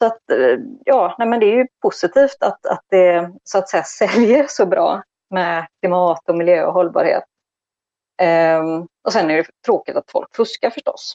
Så 0.00 0.06
att, 0.06 0.30
eh, 0.30 0.58
ja, 0.84 1.14
nej 1.18 1.28
men 1.28 1.40
det 1.40 1.46
är 1.46 1.56
ju 1.56 1.66
positivt 1.82 2.36
att, 2.40 2.66
att 2.66 2.84
det 2.90 3.32
så 3.44 3.58
att 3.58 3.68
säga 3.68 3.82
säljer 3.98 4.46
så 4.48 4.66
bra 4.66 5.02
med 5.30 5.66
klimat 5.80 6.28
och 6.28 6.36
miljö 6.36 6.64
och 6.64 6.72
hållbarhet. 6.72 7.24
Ehm, 8.22 8.86
och 9.04 9.12
sen 9.12 9.30
är 9.30 9.36
det 9.36 9.46
tråkigt 9.66 9.96
att 9.96 10.10
folk 10.10 10.36
fuskar 10.36 10.70
förstås. 10.70 11.14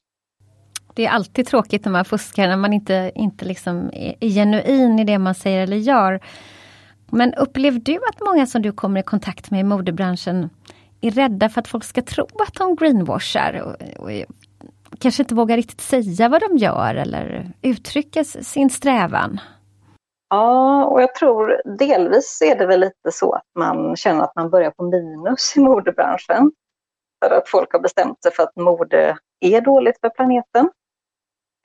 Det 0.96 1.06
är 1.06 1.10
alltid 1.10 1.48
tråkigt 1.48 1.86
när 1.86 1.92
man 1.92 2.06
fuskar, 2.06 2.48
när 2.48 2.58
man 2.58 2.74
inte, 2.74 3.12
inte 3.16 3.46
liksom 3.46 3.90
är 3.94 4.30
genuin 4.30 5.00
i 5.00 5.04
det 5.04 5.18
man 5.18 5.36
säger 5.36 5.64
eller 5.64 5.78
gör. 5.78 6.20
Men 7.12 7.34
upplever 7.34 7.80
du 7.80 7.96
att 7.96 8.20
många 8.20 8.46
som 8.46 8.62
du 8.62 8.72
kommer 8.72 9.00
i 9.00 9.04
kontakt 9.04 9.52
med 9.52 9.60
i 9.60 9.64
modebranschen 9.64 10.50
är 11.02 11.12
rädda 11.12 11.50
för 11.50 11.62
att 11.62 11.68
folk 11.68 11.84
ska 11.84 12.02
tro 12.02 12.24
att 12.24 12.54
de 12.54 12.76
greenwashar 12.76 13.62
och, 13.62 14.06
och 14.06 14.12
kanske 15.00 15.24
inte 15.24 15.36
vågar 15.36 15.58
riktigt 15.58 15.82
säga 15.82 16.30
vad 16.30 16.42
de 16.42 16.58
gör 16.58 16.96
eller 16.96 17.52
uttrycka 17.62 18.24
sin 18.24 18.70
strävan? 18.70 19.40
Ja, 20.30 20.86
och 20.86 21.02
jag 21.02 21.16
tror 21.16 21.62
delvis 21.78 22.42
är 22.42 22.56
det 22.56 22.66
väl 22.66 22.80
lite 22.80 23.12
så 23.12 23.34
att 23.34 23.48
man 23.56 23.96
känner 23.96 24.24
att 24.24 24.36
man 24.36 24.50
börjar 24.50 24.72
på 24.72 24.84
minus 24.84 25.54
i 25.58 25.60
modebranschen. 25.60 26.52
För 27.24 27.36
att 27.36 27.50
folk 27.50 27.74
har 27.74 27.80
bestämt 27.80 28.24
sig 28.24 28.32
för 28.32 28.44
att 28.44 28.56
mode 28.56 29.18
är 29.40 29.62
dåligt 29.62 30.00
för 30.02 30.10
planeten. 30.10 30.70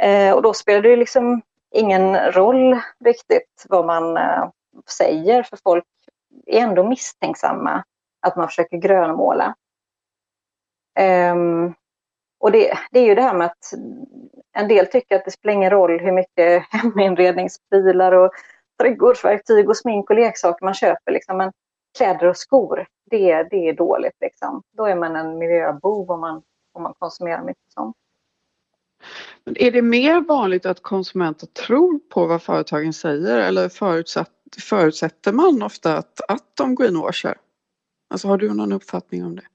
Eh, 0.02 0.34
och 0.34 0.42
då 0.42 0.54
spelar 0.54 0.82
det 0.82 0.88
ju 0.88 0.96
liksom 0.96 1.42
ingen 1.74 2.32
roll 2.32 2.80
riktigt 3.04 3.66
vad 3.68 3.86
man 3.86 4.16
eh, 4.16 4.48
säger, 4.98 5.42
för 5.42 5.58
folk 5.64 5.84
är 6.46 6.60
ändå 6.60 6.88
misstänksamma 6.88 7.84
att 8.26 8.36
man 8.36 8.48
försöker 8.48 8.76
grönmåla. 8.76 9.54
Um, 11.32 11.74
och 12.40 12.52
det, 12.52 12.78
det, 12.90 13.00
är 13.00 13.06
ju 13.06 13.14
det 13.14 13.22
här 13.22 13.34
med 13.34 13.46
att 13.46 13.72
en 14.52 14.68
del 14.68 14.86
tycker 14.86 15.16
att 15.16 15.24
det 15.24 15.30
spelar 15.30 15.54
ingen 15.54 15.70
roll 15.70 16.00
hur 16.00 16.12
mycket 16.12 16.62
heminredningsprylar 16.70 18.12
och 18.12 18.30
trädgårdsverktyg 18.80 19.68
och 19.68 19.76
smink 19.76 20.10
och 20.10 20.16
leksaker 20.16 20.64
man 20.64 20.74
köper. 20.74 21.12
Liksom. 21.12 21.36
Men 21.36 21.52
kläder 21.98 22.26
och 22.26 22.36
skor, 22.36 22.86
det, 23.10 23.42
det 23.42 23.68
är 23.68 23.72
dåligt. 23.72 24.16
Liksom. 24.20 24.62
Då 24.76 24.86
är 24.86 24.96
man 24.96 25.16
en 25.16 25.38
miljöbov 25.38 26.10
om 26.10 26.20
man, 26.20 26.42
om 26.72 26.82
man 26.82 26.94
konsumerar 26.98 27.44
mycket 27.44 27.72
sånt. 27.72 27.96
Men 29.44 29.56
är 29.58 29.70
det 29.70 29.82
mer 29.82 30.20
vanligt 30.20 30.66
att 30.66 30.82
konsumenter 30.82 31.46
tror 31.46 31.98
på 31.98 32.26
vad 32.26 32.42
företagen 32.42 32.92
säger 32.92 33.38
eller 33.38 33.68
förutsätter 34.60 35.32
man 35.32 35.62
ofta 35.62 35.96
att, 35.96 36.20
att 36.28 36.56
de 36.56 36.74
greenwashar? 36.74 37.36
Alltså 38.08 38.28
har 38.28 38.36
du 38.36 38.54
någon 38.54 38.72
uppfattning 38.72 39.24
om 39.24 39.36
det? 39.36 39.46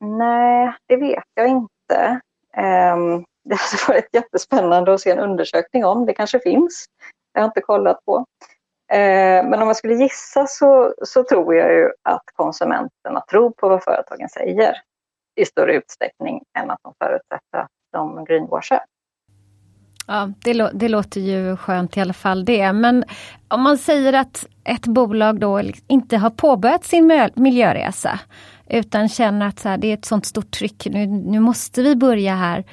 Nej, 0.00 0.74
det 0.86 0.96
vet 0.96 1.24
jag 1.34 1.48
inte. 1.48 2.20
Um, 2.56 3.24
det 3.44 3.54
hade 3.54 3.88
varit 3.88 4.08
jättespännande 4.12 4.94
att 4.94 5.00
se 5.00 5.10
en 5.10 5.18
undersökning 5.18 5.84
om. 5.84 6.06
Det 6.06 6.12
kanske 6.14 6.40
finns. 6.40 6.86
Jag 7.32 7.40
har 7.40 7.46
inte 7.46 7.60
kollat 7.60 8.04
på. 8.04 8.24
Ehm, 8.92 9.46
men 9.46 9.62
om 9.62 9.66
jag 9.66 9.76
skulle 9.76 9.94
gissa 9.94 10.46
så, 10.46 10.94
så 11.02 11.24
tror 11.24 11.54
jag 11.54 11.72
ju 11.72 11.90
att 12.02 12.24
konsumenterna 12.34 13.20
tror 13.30 13.50
på 13.50 13.68
vad 13.68 13.84
företagen 13.84 14.28
säger 14.28 14.74
i 15.36 15.44
större 15.44 15.74
utsträckning 15.74 16.42
än 16.58 16.70
att 16.70 16.78
de 16.82 16.94
förutsätter 16.98 17.58
att 17.58 17.70
de 17.92 18.24
greenwashar. 18.24 18.80
Ja, 20.12 20.30
det, 20.44 20.70
det, 20.72 20.88
låter 20.88 21.20
ju 21.20 21.56
skönt 21.56 21.96
i 21.96 22.00
alla 22.00 22.12
fall 22.12 22.44
det. 22.44 22.72
Men 22.72 23.04
om 23.48 23.62
man 23.62 23.78
säger 23.78 24.12
att 24.12 24.46
ett 24.64 24.86
bolag 24.86 25.40
då 25.40 25.60
inte 25.88 26.16
har 26.16 26.30
påbörjat 26.30 26.84
sin 26.84 27.30
miljöresa 27.34 28.20
utan 28.68 29.08
känner 29.08 29.48
att 29.48 29.58
så 29.58 29.68
här, 29.68 29.78
det 29.78 29.86
är 29.86 29.94
ett 29.94 30.04
sånt 30.04 30.26
stort 30.26 30.50
tryck, 30.50 30.86
nu, 30.90 31.06
nu 31.06 31.40
måste 31.40 31.82
vi 31.82 31.96
börja 31.96 32.34
här. 32.34 32.64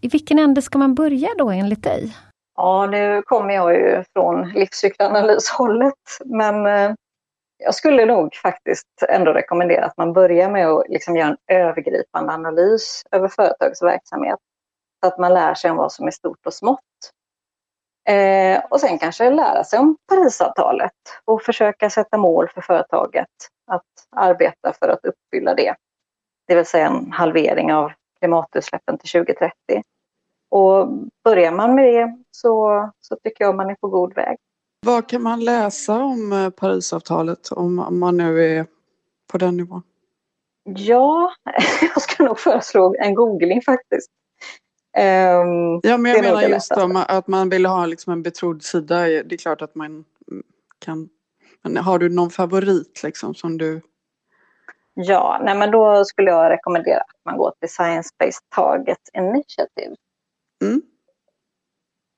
I 0.00 0.08
vilken 0.08 0.38
ände 0.38 0.62
ska 0.62 0.78
man 0.78 0.94
börja 0.94 1.28
då 1.38 1.50
enligt 1.50 1.84
dig? 1.84 2.16
Ja, 2.56 2.86
nu 2.86 3.22
kommer 3.22 3.54
jag 3.54 3.74
ju 3.74 4.04
från 4.12 4.48
livscykelanalyshållet, 4.48 6.02
men 6.24 6.66
eh, 6.66 6.94
jag 7.58 7.74
skulle 7.74 8.06
nog 8.06 8.34
faktiskt 8.34 8.88
ändå 9.08 9.32
rekommendera 9.32 9.86
att 9.86 9.96
man 9.96 10.12
börjar 10.12 10.50
med 10.50 10.68
att 10.68 10.88
liksom 10.88 11.16
göra 11.16 11.28
en 11.28 11.56
övergripande 11.56 12.32
analys 12.32 13.02
över 13.12 13.28
företagets 13.28 13.82
verksamhet 13.82 14.38
så 15.04 15.08
att 15.08 15.18
man 15.18 15.34
lär 15.34 15.54
sig 15.54 15.70
om 15.70 15.76
vad 15.76 15.92
som 15.92 16.06
är 16.06 16.10
stort 16.10 16.46
och 16.46 16.54
smått. 16.54 16.80
Eh, 18.08 18.64
och 18.70 18.80
sen 18.80 18.98
kanske 18.98 19.30
lära 19.30 19.64
sig 19.64 19.78
om 19.78 19.96
Parisavtalet 20.08 20.92
och 21.24 21.42
försöka 21.42 21.90
sätta 21.90 22.16
mål 22.16 22.48
för 22.54 22.60
företaget 22.60 23.28
att 23.66 23.82
arbeta 24.16 24.72
för 24.72 24.88
att 24.88 25.04
uppfylla 25.04 25.54
det. 25.54 25.74
Det 26.46 26.54
vill 26.54 26.66
säga 26.66 26.86
en 26.86 27.12
halvering 27.12 27.72
av 27.72 27.92
klimatutsläppen 28.18 28.98
till 28.98 29.10
2030. 29.10 29.52
Och 30.50 30.88
börjar 31.24 31.52
man 31.52 31.74
med 31.74 31.84
det 31.84 32.16
så, 32.30 32.90
så 33.00 33.16
tycker 33.16 33.44
jag 33.44 33.56
man 33.56 33.70
är 33.70 33.74
på 33.74 33.88
god 33.88 34.14
väg. 34.14 34.36
Vad 34.86 35.08
kan 35.08 35.22
man 35.22 35.44
läsa 35.44 36.04
om 36.04 36.32
eh, 36.32 36.50
Parisavtalet 36.50 37.52
om 37.52 37.98
man 38.00 38.16
nu 38.16 38.56
är 38.56 38.66
på 39.32 39.38
den 39.38 39.56
nivån? 39.56 39.82
Ja, 40.64 41.32
jag 41.94 42.02
skulle 42.02 42.28
nog 42.28 42.38
föreslå 42.38 42.94
en 42.98 43.14
googling 43.14 43.62
faktiskt. 43.62 44.10
Um, 44.96 45.80
ja, 45.82 45.96
men 45.96 46.12
jag 46.12 46.24
menar 46.24 46.42
just 46.42 46.72
om 46.72 47.04
att 47.08 47.26
man 47.26 47.48
vill 47.48 47.66
ha 47.66 47.86
liksom 47.86 48.12
en 48.12 48.22
betrodd 48.22 48.62
sida. 48.62 49.00
Det 49.00 49.32
är 49.32 49.36
klart 49.36 49.62
att 49.62 49.74
man 49.74 50.04
kan. 50.78 51.08
Men 51.62 51.76
har 51.76 51.98
du 51.98 52.08
någon 52.08 52.30
favorit 52.30 53.02
liksom 53.02 53.34
som 53.34 53.58
du? 53.58 53.80
Ja, 54.94 55.40
nej 55.44 55.54
men 55.54 55.70
då 55.70 56.04
skulle 56.04 56.30
jag 56.30 56.50
rekommendera 56.50 57.00
att 57.00 57.24
man 57.24 57.36
går 57.36 57.52
till 57.60 57.68
Science 57.68 58.10
Based 58.18 58.50
Target 58.54 58.98
Initiative. 59.12 59.96
Mm. 60.62 60.82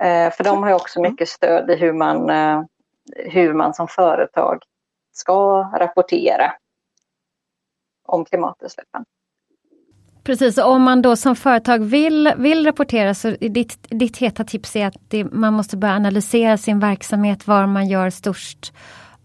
Uh, 0.02 0.32
för 0.32 0.44
de 0.44 0.62
har 0.62 0.70
ju 0.70 0.74
också 0.74 1.00
mycket 1.00 1.28
stöd 1.28 1.70
i 1.70 1.76
hur 1.76 1.92
man, 1.92 2.30
uh, 2.30 2.64
hur 3.16 3.54
man 3.54 3.74
som 3.74 3.88
företag 3.88 4.62
ska 5.12 5.62
rapportera 5.62 6.52
om 8.06 8.24
klimatutsläppen. 8.24 9.04
Precis, 10.26 10.58
och 10.58 10.70
om 10.70 10.82
man 10.82 11.02
då 11.02 11.16
som 11.16 11.36
företag 11.36 11.78
vill, 11.78 12.32
vill 12.36 12.66
rapportera 12.66 13.14
så 13.14 13.30
ditt, 13.30 13.86
ditt 13.90 14.16
heta 14.16 14.44
tips 14.44 14.76
är 14.76 14.86
att 14.86 14.96
det, 15.08 15.24
man 15.24 15.52
måste 15.52 15.76
börja 15.76 15.94
analysera 15.94 16.56
sin 16.56 16.80
verksamhet, 16.80 17.46
var 17.46 17.66
man 17.66 17.88
gör 17.88 18.10
störst 18.10 18.72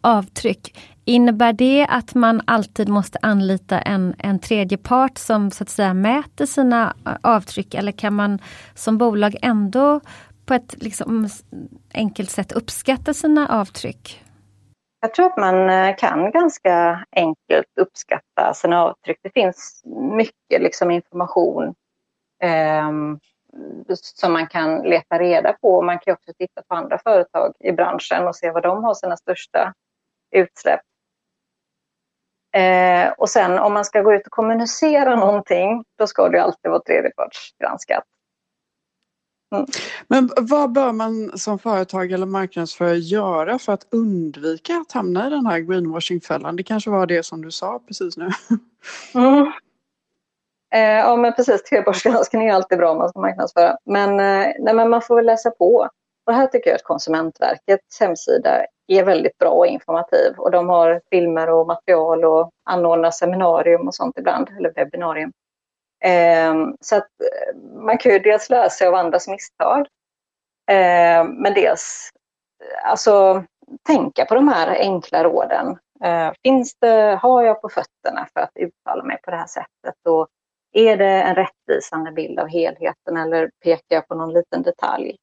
avtryck. 0.02 0.78
Innebär 1.06 1.54
det 1.54 1.88
att 1.90 2.16
man 2.16 2.42
alltid 2.46 2.90
måste 2.90 3.20
anlita 3.22 3.82
en, 3.82 4.16
en 4.18 4.40
tredje 4.40 4.78
part 4.78 5.18
som 5.18 5.52
så 5.52 5.64
att 5.64 5.70
säga 5.70 5.94
mäter 5.94 6.46
sina 6.46 6.94
avtryck 7.22 7.74
eller 7.74 7.92
kan 7.92 8.14
man 8.14 8.40
som 8.76 8.98
bolag 8.98 9.36
ändå 9.42 10.00
på 10.46 10.54
ett 10.54 10.76
liksom 10.78 11.30
enkelt 11.94 12.30
sätt 12.30 12.52
uppskatta 12.52 13.14
sina 13.14 13.48
avtryck? 13.48 14.22
Jag 15.04 15.14
tror 15.14 15.26
att 15.26 15.38
man 15.38 15.70
eh, 15.70 15.96
kan 15.96 16.32
ganska 16.32 17.06
enkelt 17.16 17.78
uppskatta 17.80 18.54
sina 18.54 18.84
avtryck. 18.84 19.20
Det 19.24 19.30
finns 19.34 19.82
mycket 20.18 20.62
liksom 20.62 20.92
information 20.92 21.76
eh, 22.44 22.92
som 23.98 24.34
man 24.34 24.48
kan 24.48 24.82
leta 24.84 25.20
reda 25.20 25.54
på. 25.54 25.82
Man 25.82 26.00
kan 26.00 26.14
också 26.14 26.32
titta 26.38 26.62
på 26.68 26.76
andra 26.76 26.98
företag 26.98 27.54
i 27.60 27.72
branschen 27.72 28.28
och 28.28 28.36
se 28.36 28.52
vad 28.52 28.64
de 28.64 28.84
har 28.84 28.94
sina 28.94 29.18
största 29.18 29.74
utsläpp. 30.32 30.82
Eh, 32.54 33.12
och 33.12 33.30
sen 33.30 33.60
om 33.60 33.74
man 33.74 33.86
ska 33.86 34.02
gå 34.02 34.14
ut 34.14 34.26
och 34.26 34.32
kommunicera 34.32 35.16
någonting, 35.16 35.84
då 35.98 36.08
ska 36.08 36.30
det 36.30 36.44
alltid 36.44 36.72
vara 36.72 36.82
tredjepartsgranskat. 36.82 38.04
Mm. 39.56 39.66
Men 40.08 40.30
vad 40.38 40.72
bör 40.72 40.92
man 40.92 41.38
som 41.38 41.60
företag 41.60 42.12
eller 42.12 42.26
marknadsförare 42.26 42.98
göra 42.98 43.60
för 43.60 43.74
att 43.74 43.88
undvika 43.92 44.74
att 44.74 44.92
hamna 44.92 45.28
i 45.28 45.30
den 45.30 45.46
här 45.46 45.60
greenwashing-fällan? 45.60 46.56
Det 46.56 46.64
kanske 46.64 46.90
var 46.90 47.06
det 47.06 47.26
som 47.26 47.42
du 47.42 47.52
sa 47.52 47.80
precis 47.88 48.18
nu. 48.18 48.30
Mm. 49.16 49.52
Eh, 50.74 51.00
ja 51.00 51.16
men 51.16 51.34
precis, 51.34 51.64
tredjepartsgranskning 51.64 52.48
är 52.48 52.54
alltid 52.54 52.78
bra 52.78 52.92
om 52.92 52.98
man 52.98 53.10
ska 53.10 53.20
marknadsföra. 53.20 53.78
Men, 53.86 54.10
eh, 54.10 54.54
nej, 54.60 54.74
men 54.74 54.90
man 54.90 55.02
får 55.02 55.16
väl 55.16 55.26
läsa 55.26 55.52
på. 55.52 55.90
Och 56.26 56.34
här 56.34 56.48
tycker 56.48 56.70
jag 56.70 56.76
att 56.76 56.84
Konsumentverkets 56.84 58.00
hemsida 58.00 58.66
är 58.88 59.04
väldigt 59.04 59.38
bra 59.38 59.50
och 59.50 59.68
informativ. 59.68 60.34
Och 60.38 60.52
de 60.52 60.70
har 60.70 61.02
filmer 61.10 61.50
och 61.50 61.68
material 61.68 62.26
och 62.26 62.50
anordnar 62.64 63.12
seminarium 63.12 63.88
och 63.88 63.96
sånt 63.96 64.18
ibland, 64.18 64.50
eller 64.58 64.74
webbinarium. 64.76 65.32
Eh, 66.04 66.56
så 66.82 66.96
att 66.96 67.10
eh, 67.22 67.58
man 67.86 67.98
kan 67.98 68.12
ju 68.12 68.20
dels 68.20 68.50
lära 68.50 68.70
sig 68.70 68.88
av 68.88 68.96
andras 68.96 69.28
misstag, 69.28 69.80
eh, 70.72 71.26
men 71.26 71.54
dels 71.54 72.10
eh, 72.64 72.90
alltså, 72.90 73.44
tänka 73.88 74.26
på 74.26 74.36
de 74.36 74.48
här 74.48 74.68
enkla 74.80 75.24
råden. 75.24 75.78
Eh, 76.04 76.32
finns 76.44 76.76
det, 76.80 77.20
har 77.22 77.44
jag 77.44 77.62
på 77.62 77.70
fötterna 77.70 78.28
för 78.34 78.42
att 78.42 78.52
uttala 78.56 79.04
mig 79.04 79.18
på 79.24 79.32
det 79.32 79.38
här 79.38 79.48
sättet? 79.48 79.96
Och 80.10 80.28
är 80.72 80.98
det 80.98 81.22
en 81.22 81.36
rättvisande 81.36 82.12
bild 82.12 82.40
av 82.40 82.48
helheten 82.48 83.18
eller 83.18 83.52
pekar 83.64 83.96
jag 83.96 84.08
på 84.08 84.16
någon 84.16 84.34
liten 84.34 84.62
detalj? 84.62 85.16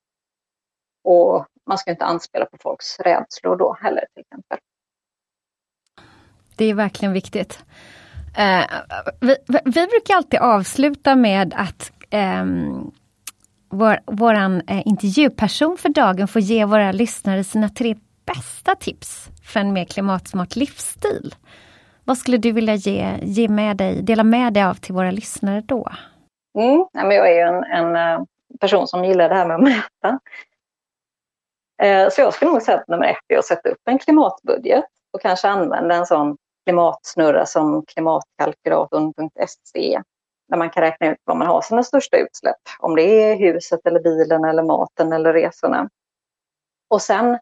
Och 1.05 1.47
man 1.67 1.79
ska 1.79 1.91
inte 1.91 2.05
anspela 2.05 2.47
på 2.47 2.57
folks 2.61 3.01
rädslor 3.01 3.57
då 3.57 3.77
heller 3.81 4.05
till 4.15 4.21
exempel. 4.21 4.59
Det 6.57 6.65
är 6.65 6.75
verkligen 6.75 7.13
viktigt. 7.13 7.65
Eh, 8.37 8.65
vi, 9.21 9.37
vi, 9.65 9.87
brukar 9.87 10.15
alltid 10.17 10.41
avsluta 10.41 11.17
med 11.17 11.55
att 11.57 11.93
eh, 12.11 12.45
vår, 13.71 13.99
våran 14.07 14.63
eh, 14.69 14.87
intervjuperson 14.87 15.77
för 15.79 15.89
dagen 15.89 16.29
får 16.29 16.43
ge 16.43 16.65
våra 16.65 16.93
lyssnare 16.93 17.45
sina 17.45 17.69
tre 17.69 17.97
bästa 18.27 18.75
tips 18.75 19.29
för 19.45 19.61
en 19.61 19.73
mer 19.73 19.85
klimatsmart 19.85 20.57
livsstil. 20.57 21.35
Vad 22.05 22.19
skulle 22.19 22.37
du 22.37 22.53
vilja 22.53 22.75
ge, 22.75 23.19
ge 23.23 23.49
med 23.49 23.77
dig, 23.77 24.03
dela 24.03 24.25
med 24.25 24.53
dig 24.53 24.63
av 24.63 24.75
till 24.75 24.95
våra 24.95 25.11
lyssnare 25.11 25.63
då? 25.67 25.89
Mm, 26.59 26.87
jag 26.93 27.31
är 27.31 27.35
ju 27.35 27.41
en, 27.41 27.65
en 27.65 27.97
eh, 27.97 28.25
person 28.61 28.89
som 28.89 29.05
gillar 29.05 29.29
det 29.29 29.35
här 29.35 29.47
med 29.47 29.57
att 29.57 29.63
mäta. 29.63 30.19
Eh, 31.83 32.09
så 32.11 32.21
jag 32.21 32.35
skulle 32.35 32.51
nog 32.51 32.63
säga 32.63 32.79
att 32.79 32.89
nummer 32.89 33.07
ett 33.07 33.19
är 33.29 33.39
att 33.39 33.45
sätta 33.45 33.69
upp 33.69 33.81
en 33.85 33.99
klimatbudget 33.99 34.85
och 35.13 35.23
kanske 35.23 35.49
använda 35.49 35.95
en 35.95 36.07
sån 36.07 36.37
klimatsnurra 36.69 37.47
som 37.47 37.85
klimatkalkylatorn.se 37.87 40.03
där 40.49 40.57
man 40.57 40.71
kan 40.71 40.83
räkna 40.83 41.13
ut 41.13 41.19
var 41.25 41.35
man 41.35 41.47
har 41.47 41.61
sina 41.61 41.83
största 41.83 42.17
utsläpp. 42.17 42.57
Om 42.79 42.97
det 42.97 43.03
är 43.03 43.37
huset 43.37 43.87
eller 43.87 44.01
bilen 44.01 44.45
eller 44.45 44.63
maten 44.63 45.13
eller 45.13 45.33
resorna. 45.33 45.89
Och 46.91 47.03
sen 47.03 47.39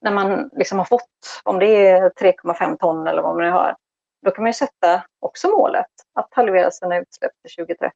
när 0.00 0.12
man 0.12 0.50
liksom 0.52 0.78
har 0.78 0.84
fått, 0.84 1.40
om 1.42 1.58
det 1.58 1.86
är 1.86 2.10
3,5 2.10 2.76
ton 2.76 3.06
eller 3.06 3.22
vad 3.22 3.34
man 3.34 3.44
nu 3.44 3.50
har, 3.50 3.76
då 4.24 4.30
kan 4.30 4.44
man 4.44 4.54
sätta 4.54 5.02
också 5.20 5.48
målet 5.48 5.86
att 6.14 6.28
halvera 6.30 6.70
sina 6.70 6.98
utsläpp 6.98 7.32
till 7.42 7.50
2030. 7.66 7.94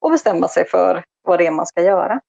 Och 0.00 0.10
bestämma 0.10 0.48
sig 0.48 0.68
för 0.68 1.04
vad 1.22 1.38
det 1.38 1.46
är 1.46 1.50
man 1.50 1.66
ska 1.66 1.82
göra. 1.82 2.20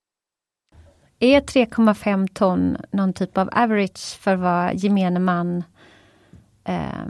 Är 1.20 1.42
3,5 1.42 2.28
ton 2.34 2.78
någon 2.92 3.14
typ 3.14 3.38
av 3.38 3.50
average 3.52 4.20
för 4.20 4.36
vad 4.36 4.76
gemene 4.76 5.20
man 5.20 5.64
eh, 6.64 7.06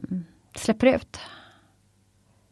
släpper 0.56 0.88
ut? 0.88 1.20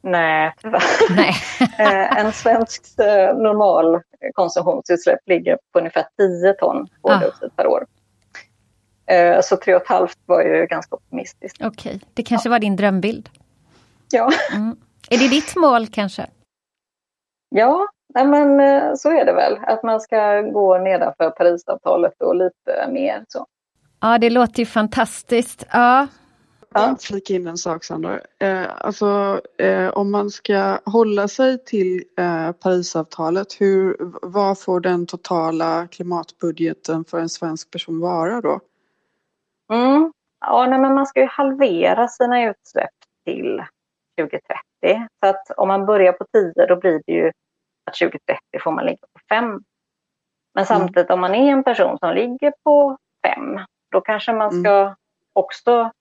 Nej, 0.02 0.54
tyvärr. 0.62 0.82
Nej. 1.16 1.34
Eh, 1.80 2.18
en 2.18 2.34
svensk 2.34 3.00
eh, 3.00 3.38
normal 3.38 4.02
konsumtionsutsläpp 4.34 5.20
ligger 5.26 5.58
på 5.74 5.80
ungefär 5.80 6.06
10 6.18 6.54
ton 6.54 6.88
koldioxid 7.02 7.50
ah. 7.52 7.54
per 7.56 7.68
år. 7.68 7.86
Eh, 9.06 9.42
så 9.42 9.56
3,5 9.56 10.10
var 10.26 10.44
ju 10.44 10.66
ganska 10.66 10.96
optimistiskt. 10.96 11.58
Okej, 11.62 11.96
okay. 11.96 12.00
det 12.14 12.24
kanske 12.24 12.50
ja. 12.50 12.52
var 12.52 12.60
din 12.60 12.76
drömbild? 12.76 13.30
Ja. 14.12 14.32
Mm. 14.54 14.78
Är 15.10 15.18
det 15.18 15.28
ditt 15.28 15.56
mål 15.56 15.88
kanske? 15.88 16.28
Ja, 17.50 17.88
nej 18.16 18.26
men 18.26 18.98
så 18.98 19.10
är 19.10 19.26
det 19.26 19.34
väl. 19.34 19.58
Att 19.64 19.84
man 19.84 20.02
ska 20.02 20.42
gå 20.42 20.78
nedanför 20.78 21.30
Parisavtalet 21.30 22.22
och 22.22 22.36
lite 22.36 22.88
mer 22.92 23.26
så. 23.28 23.46
Ja, 24.02 24.18
det 24.18 24.30
låter 24.30 24.60
ju 24.60 24.66
fantastiskt. 24.66 25.66
Ja, 25.72 26.08
Ja. 26.74 26.96
Flika 27.00 27.34
in 27.34 27.48
en 27.48 27.58
sak 27.58 27.84
Sandra. 27.84 28.20
Eh, 28.40 28.68
alltså 28.78 29.42
eh, 29.58 29.90
om 29.90 30.12
man 30.12 30.30
ska 30.30 30.80
hålla 30.86 31.28
sig 31.28 31.64
till 31.66 32.04
eh, 32.18 32.52
Parisavtalet, 32.52 33.62
hur, 33.62 33.98
vad 34.22 34.60
får 34.60 34.80
den 34.80 35.06
totala 35.06 35.88
klimatbudgeten 35.88 37.06
för 37.06 37.20
en 37.20 37.30
svensk 37.30 37.72
person 37.72 38.00
vara 38.00 38.42
då? 38.42 38.60
Mm. 39.74 40.14
Ja, 40.40 40.68
nej, 40.70 40.80
men 40.80 40.94
man 40.94 41.06
ska 41.06 41.20
ju 41.20 41.28
halvera 41.28 42.08
sina 42.08 42.44
utsläpp 42.44 42.90
till 43.26 43.64
2030. 44.20 45.08
Så 45.20 45.30
att 45.30 45.52
om 45.58 45.68
man 45.68 45.86
börjar 45.86 46.14
på 46.14 46.26
10 46.34 46.66
då 46.66 46.76
blir 46.76 47.02
det 47.06 47.14
ju 47.14 47.28
att 47.86 47.94
2030 47.94 48.40
får 48.64 48.72
man 48.72 48.86
ligga 48.86 49.08
på 49.14 49.20
5. 49.30 49.46
Men 50.54 50.66
mm. 50.66 50.66
samtidigt 50.66 51.12
om 51.12 51.20
man 51.20 51.36
är 51.36 51.52
en 51.52 51.64
person 51.64 51.98
som 52.00 52.16
ligger 52.16 52.54
på 52.64 52.98
5 53.28 53.60
då 53.92 54.02
kanske 54.02 54.34
man 54.34 54.52
ska 54.52 54.82
mm. 54.82 54.94
också 55.34 55.92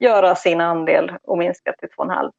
göra 0.00 0.34
sin 0.34 0.60
andel 0.60 1.12
och 1.22 1.38
minska 1.38 1.72
till 1.78 1.88
2,5. 1.98 2.30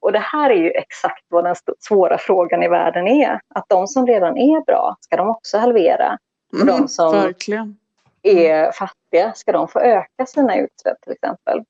Och 0.00 0.12
det 0.12 0.18
här 0.18 0.50
är 0.50 0.54
ju 0.54 0.70
exakt 0.70 1.24
vad 1.28 1.44
den 1.44 1.54
svåra 1.78 2.18
frågan 2.18 2.62
i 2.62 2.68
världen 2.68 3.08
är. 3.08 3.40
Att 3.54 3.64
de 3.68 3.86
som 3.86 4.06
redan 4.06 4.38
är 4.38 4.64
bra, 4.64 4.96
ska 5.00 5.16
de 5.16 5.28
också 5.28 5.58
halvera? 5.58 6.18
Och 6.52 6.60
mm, 6.60 6.66
de 6.66 6.88
som 6.88 7.12
verkligen. 7.12 7.76
är 8.22 8.72
fattiga, 8.72 9.32
ska 9.34 9.52
de 9.52 9.68
få 9.68 9.80
öka 9.80 10.26
sina 10.26 10.56
utsläpp 10.56 11.00
till 11.00 11.12
exempel? 11.12 11.64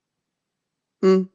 Mm. 1.02 1.28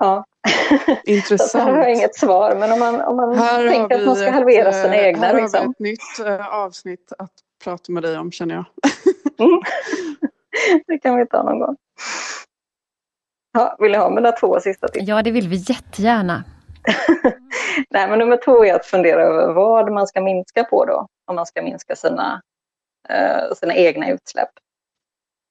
Ja. 0.00 0.24
Intressant. 1.04 1.50
Så 1.50 1.58
här 1.58 1.72
har 1.72 1.78
jag 1.78 1.92
inget 1.92 2.14
svar, 2.16 2.56
men 2.56 2.72
om 2.72 2.78
man, 2.78 3.00
om 3.00 3.16
man 3.16 3.36
tänker 3.68 3.98
att 3.98 4.06
man 4.06 4.16
ska 4.16 4.30
halvera 4.30 4.72
sina 4.72 4.94
ett, 4.94 5.04
egna. 5.06 5.26
Här 5.26 5.34
liksom. 5.34 5.60
har 5.60 5.66
vi 5.66 5.92
ett 5.92 6.00
nytt 6.18 6.26
äh, 6.26 6.54
avsnitt 6.54 7.12
att 7.18 7.32
prata 7.64 7.92
med 7.92 8.02
dig 8.02 8.18
om 8.18 8.32
känner 8.32 8.54
jag. 8.54 8.64
mm. 9.38 9.60
Det 10.86 10.98
kan 10.98 11.16
vi 11.16 11.26
ta 11.26 11.42
någon 11.42 11.58
gång. 11.58 11.76
Ja, 13.56 13.76
vill 13.78 13.92
ni 13.92 13.98
ha 13.98 14.10
mina 14.10 14.32
två 14.32 14.60
sista 14.60 14.88
tips? 14.88 15.08
Ja, 15.08 15.22
det 15.22 15.30
vill 15.30 15.48
vi 15.48 15.56
jättegärna. 15.56 16.44
Nej, 17.90 18.08
men 18.08 18.18
nummer 18.18 18.36
två 18.36 18.64
är 18.64 18.74
att 18.74 18.86
fundera 18.86 19.22
över 19.22 19.52
vad 19.52 19.92
man 19.92 20.06
ska 20.06 20.20
minska 20.20 20.64
på 20.64 20.84
då, 20.84 21.06
om 21.26 21.36
man 21.36 21.46
ska 21.46 21.62
minska 21.62 21.96
sina, 21.96 22.42
eh, 23.08 23.54
sina 23.54 23.74
egna 23.74 24.10
utsläpp. 24.10 24.48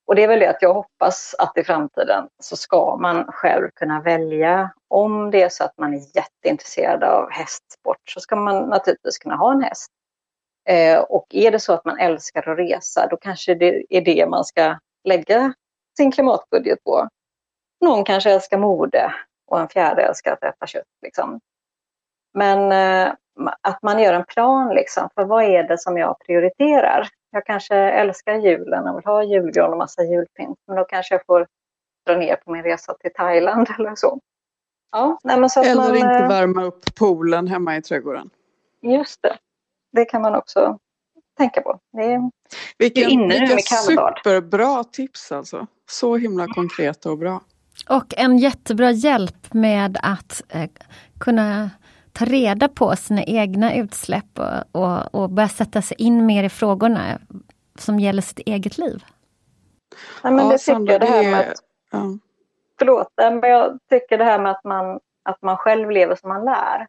Och 0.06 0.14
det 0.14 0.24
är 0.24 0.28
väl 0.28 0.40
det 0.40 0.50
att 0.50 0.62
jag 0.62 0.74
hoppas 0.74 1.34
att 1.38 1.58
i 1.58 1.64
framtiden 1.64 2.28
så 2.42 2.56
ska 2.56 2.96
man 2.96 3.24
själv 3.24 3.68
kunna 3.74 4.00
välja. 4.00 4.70
Om 4.88 5.30
det 5.30 5.42
är 5.42 5.48
så 5.48 5.64
att 5.64 5.78
man 5.78 5.94
är 5.94 6.00
jätteintresserad 6.16 7.04
av 7.04 7.30
hästsport 7.30 8.10
så 8.10 8.20
ska 8.20 8.36
man 8.36 8.68
naturligtvis 8.68 9.18
kunna 9.18 9.36
ha 9.36 9.52
en 9.52 9.62
häst. 9.62 9.90
Eh, 10.68 10.98
och 10.98 11.26
är 11.30 11.50
det 11.50 11.60
så 11.60 11.72
att 11.72 11.84
man 11.84 11.98
älskar 11.98 12.50
att 12.50 12.58
resa 12.58 13.06
då 13.10 13.16
kanske 13.16 13.54
det 13.54 13.84
är 13.90 14.00
det 14.00 14.26
man 14.26 14.44
ska 14.44 14.78
lägga 15.04 15.52
sin 15.96 16.12
klimatbudget 16.12 16.84
på. 16.84 17.08
Någon 17.80 18.04
kanske 18.04 18.30
älskar 18.30 18.58
mode 18.58 19.14
och 19.46 19.60
en 19.60 19.68
fjärde 19.68 20.02
älskar 20.02 20.32
att 20.32 20.42
äta 20.42 20.66
kött. 20.66 20.84
Liksom. 21.02 21.40
Men 22.34 22.72
eh, 22.72 23.14
att 23.60 23.82
man 23.82 24.02
gör 24.02 24.12
en 24.12 24.24
plan 24.24 24.74
liksom, 24.74 25.08
för 25.14 25.24
vad 25.24 25.44
är 25.44 25.62
det 25.62 25.78
som 25.78 25.98
jag 25.98 26.18
prioriterar? 26.26 27.08
Jag 27.30 27.46
kanske 27.46 27.76
älskar 27.76 28.34
julen 28.34 28.88
och 28.88 28.96
vill 28.98 29.04
ha 29.04 29.24
julgran 29.24 29.72
och 29.72 29.78
massa 29.78 30.04
julpynt, 30.04 30.58
men 30.66 30.76
då 30.76 30.84
kanske 30.84 31.14
jag 31.14 31.26
får 31.26 31.46
dra 32.06 32.16
ner 32.16 32.36
på 32.36 32.50
min 32.52 32.62
resa 32.62 32.94
till 32.94 33.12
Thailand 33.14 33.68
eller 33.78 33.94
så. 33.94 34.20
Ja, 34.92 35.18
nej, 35.24 35.50
så 35.50 35.62
eller 35.62 35.74
man, 35.74 35.96
inte 35.96 36.08
eh, 36.08 36.28
värma 36.28 36.64
upp 36.64 36.94
poolen 36.94 37.46
hemma 37.46 37.76
i 37.76 37.82
trädgården. 37.82 38.30
Just 38.82 39.22
det. 39.22 39.36
Det 39.92 40.04
kan 40.04 40.22
man 40.22 40.34
också 40.34 40.78
tänka 41.36 41.60
på. 41.60 41.80
Det 41.92 42.02
är, 42.02 42.30
vilken, 42.78 43.02
det 43.02 43.08
är 43.08 43.12
inne 43.12 43.40
vilka 43.40 43.74
superbra 43.74 44.84
tips 44.84 45.32
alltså. 45.32 45.66
Så 45.90 46.16
himla 46.16 46.46
konkreta 46.46 47.10
och 47.10 47.18
bra. 47.18 47.40
Och 47.88 48.14
en 48.16 48.38
jättebra 48.38 48.90
hjälp 48.90 49.54
med 49.54 49.98
att 50.02 50.42
eh, 50.48 50.70
kunna 51.20 51.70
ta 52.12 52.24
reda 52.24 52.68
på 52.68 52.96
sina 52.96 53.22
egna 53.22 53.74
utsläpp 53.74 54.38
och, 54.38 54.82
och, 54.82 55.14
och, 55.14 55.30
börja 55.30 55.48
sätta 55.48 55.82
sig 55.82 55.96
in 56.00 56.26
mer 56.26 56.44
i 56.44 56.48
frågorna 56.48 57.18
som 57.78 58.00
gäller 58.00 58.22
sitt 58.22 58.38
eget 58.38 58.78
liv. 58.78 59.04
Ja, 60.22 60.30
men 60.30 60.44
ja, 60.44 60.52
det 60.52 60.58
tycker 60.58 60.92
jag 60.92 61.00
det 61.00 61.06
här 61.06 61.30
med 61.30 61.40
att, 61.40 61.54
ja. 61.90 62.18
Förlåt, 62.78 63.12
men 63.16 63.50
jag 63.50 63.78
tycker 63.90 64.18
det 64.18 64.24
här 64.24 64.38
med 64.38 64.52
att 64.52 64.64
man, 64.64 65.00
att 65.22 65.42
man 65.42 65.56
själv 65.56 65.90
lever 65.90 66.14
som 66.14 66.28
man 66.28 66.44
lär. 66.44 66.86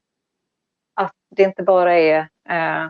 Att 0.94 1.14
det 1.36 1.44
inte 1.44 1.64
bara 1.64 1.94
är 1.94 2.20
eh, 2.50 2.90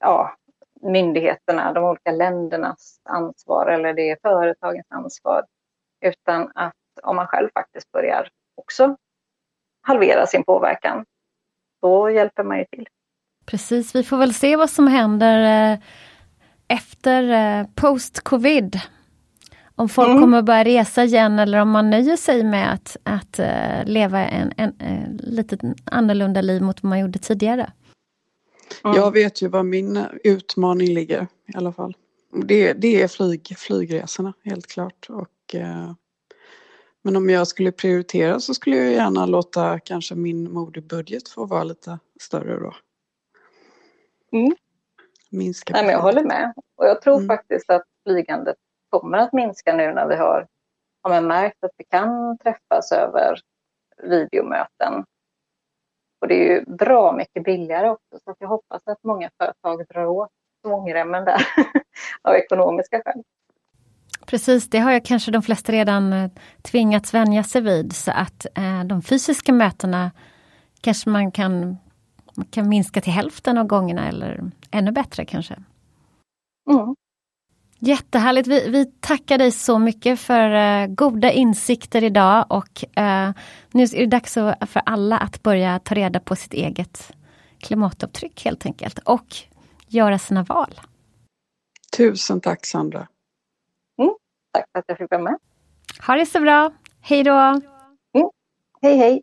ja, 0.00 0.36
myndigheterna, 0.82 1.72
de 1.72 1.84
olika 1.84 2.10
ländernas 2.10 3.00
ansvar 3.08 3.66
eller 3.66 3.94
det 3.94 4.10
är 4.10 4.18
företagens 4.22 4.86
ansvar. 4.90 5.44
Utan 6.00 6.52
att 6.54 6.74
om 7.02 7.16
man 7.16 7.26
själv 7.26 7.48
faktiskt 7.54 7.92
börjar 7.92 8.28
också 8.54 8.96
halvera 9.82 10.26
sin 10.26 10.44
påverkan, 10.44 11.04
då 11.82 12.10
hjälper 12.10 12.44
man 12.44 12.58
ju 12.58 12.64
till. 12.64 12.88
Precis, 13.46 13.94
vi 13.94 14.02
får 14.02 14.16
väl 14.16 14.34
se 14.34 14.56
vad 14.56 14.70
som 14.70 14.86
händer 14.86 15.72
eh, 15.72 15.78
efter 16.68 17.22
eh, 17.30 17.66
post-covid. 17.74 18.80
Om 19.74 19.88
folk 19.88 20.08
mm. 20.08 20.20
kommer 20.20 20.38
att 20.38 20.44
börja 20.44 20.64
resa 20.64 21.04
igen 21.04 21.38
eller 21.38 21.58
om 21.58 21.70
man 21.70 21.90
nöjer 21.90 22.16
sig 22.16 22.44
med 22.44 22.72
att, 22.72 22.96
att 23.02 23.40
uh, 23.40 23.84
leva 23.84 24.26
en, 24.26 24.52
en, 24.56 24.74
en 24.78 25.20
lite 25.22 25.74
annorlunda 25.84 26.40
liv 26.40 26.62
mot 26.62 26.82
vad 26.82 26.90
man 26.90 27.00
gjorde 27.00 27.18
tidigare. 27.18 27.72
Mm. 28.84 28.96
Jag 28.96 29.12
vet 29.12 29.42
ju 29.42 29.48
var 29.48 29.62
min 29.62 30.04
utmaning 30.24 30.94
ligger 30.94 31.22
i 31.22 31.56
alla 31.56 31.72
fall. 31.72 31.96
Det, 32.32 32.72
det 32.72 33.02
är 33.02 33.08
flyg, 33.08 33.54
flygresorna 33.58 34.32
helt 34.44 34.66
klart. 34.66 35.06
Och, 35.08 35.54
uh, 35.54 35.92
men 37.02 37.16
om 37.16 37.30
jag 37.30 37.46
skulle 37.46 37.72
prioritera 37.72 38.40
så 38.40 38.54
skulle 38.54 38.76
jag 38.76 38.92
gärna 38.92 39.26
låta 39.26 39.80
kanske 39.80 40.14
min 40.14 40.52
modebudget 40.52 41.28
få 41.28 41.46
vara 41.46 41.64
lite 41.64 41.98
större 42.20 42.60
då. 42.60 42.74
Mm. 44.32 44.52
Minska 45.30 45.72
Nej, 45.72 45.82
men 45.82 45.92
jag 45.92 46.00
håller 46.00 46.24
med. 46.24 46.52
Och 46.76 46.86
jag 46.86 47.02
tror 47.02 47.16
mm. 47.16 47.26
faktiskt 47.26 47.70
att 47.70 47.82
flygandet 48.06 48.56
kommer 48.90 49.18
att 49.18 49.32
minska 49.32 49.76
nu 49.76 49.92
när 49.92 50.08
vi 50.08 50.16
har, 50.16 50.46
har 51.02 51.20
märkt 51.20 51.64
att 51.64 51.70
vi 51.76 51.84
kan 51.84 52.38
träffas 52.38 52.92
över 52.92 53.40
videomöten. 54.02 55.04
Och 56.20 56.28
det 56.28 56.34
är 56.34 56.54
ju 56.54 56.64
bra 56.64 57.12
mycket 57.12 57.44
billigare 57.44 57.88
också 57.88 58.18
så 58.24 58.34
jag 58.38 58.48
hoppas 58.48 58.82
att 58.86 59.04
många 59.04 59.30
företag 59.38 59.86
drar 59.88 60.06
åt 60.06 60.30
svångremmen 60.64 61.24
där 61.24 61.46
av 62.22 62.34
ekonomiska 62.34 63.02
skäl. 63.04 63.22
Precis, 64.30 64.70
det 64.70 64.78
har 64.78 64.92
jag 64.92 65.04
kanske 65.04 65.30
de 65.30 65.42
flesta 65.42 65.72
redan 65.72 66.12
eh, 66.12 66.30
tvingats 66.62 67.14
vänja 67.14 67.44
sig 67.44 67.62
vid 67.62 67.92
så 67.92 68.10
att 68.10 68.46
eh, 68.54 68.84
de 68.84 69.02
fysiska 69.02 69.52
mötena 69.52 70.10
kanske 70.80 71.10
man 71.10 71.32
kan, 71.32 71.76
man 72.34 72.46
kan 72.50 72.68
minska 72.68 73.00
till 73.00 73.12
hälften 73.12 73.58
av 73.58 73.66
gångerna 73.66 74.08
eller 74.08 74.50
ännu 74.70 74.92
bättre 74.92 75.24
kanske. 75.24 75.54
Mm. 76.70 76.94
Jättehärligt. 77.78 78.48
Vi, 78.48 78.68
vi 78.68 78.84
tackar 79.00 79.38
dig 79.38 79.50
så 79.50 79.78
mycket 79.78 80.20
för 80.20 80.50
uh, 80.50 80.94
goda 80.94 81.32
insikter 81.32 82.04
idag 82.04 82.46
och 82.48 82.84
uh, 82.98 83.30
nu 83.70 83.82
är 83.82 83.98
det 83.98 84.06
dags 84.06 84.34
för 84.66 84.82
alla 84.86 85.18
att 85.18 85.42
börja 85.42 85.78
ta 85.78 85.94
reda 85.94 86.20
på 86.20 86.36
sitt 86.36 86.52
eget 86.52 87.12
klimatavtryck 87.58 88.44
helt 88.44 88.66
enkelt 88.66 88.98
och 88.98 89.36
göra 89.88 90.18
sina 90.18 90.42
val. 90.42 90.80
Tusen 91.96 92.40
tack 92.40 92.66
Sandra. 92.66 93.06
Tack 94.52 94.64
för 94.72 94.78
att 94.78 94.84
jag 94.86 94.98
fick 94.98 95.10
vara 95.10 95.22
med. 95.22 95.36
Ha 96.06 96.14
det 96.14 96.26
så 96.26 96.40
bra. 96.40 96.72
Hej 97.00 97.24
då. 97.24 97.32
Mm, 97.32 97.60
hej 98.82 98.96
hej. 98.96 99.22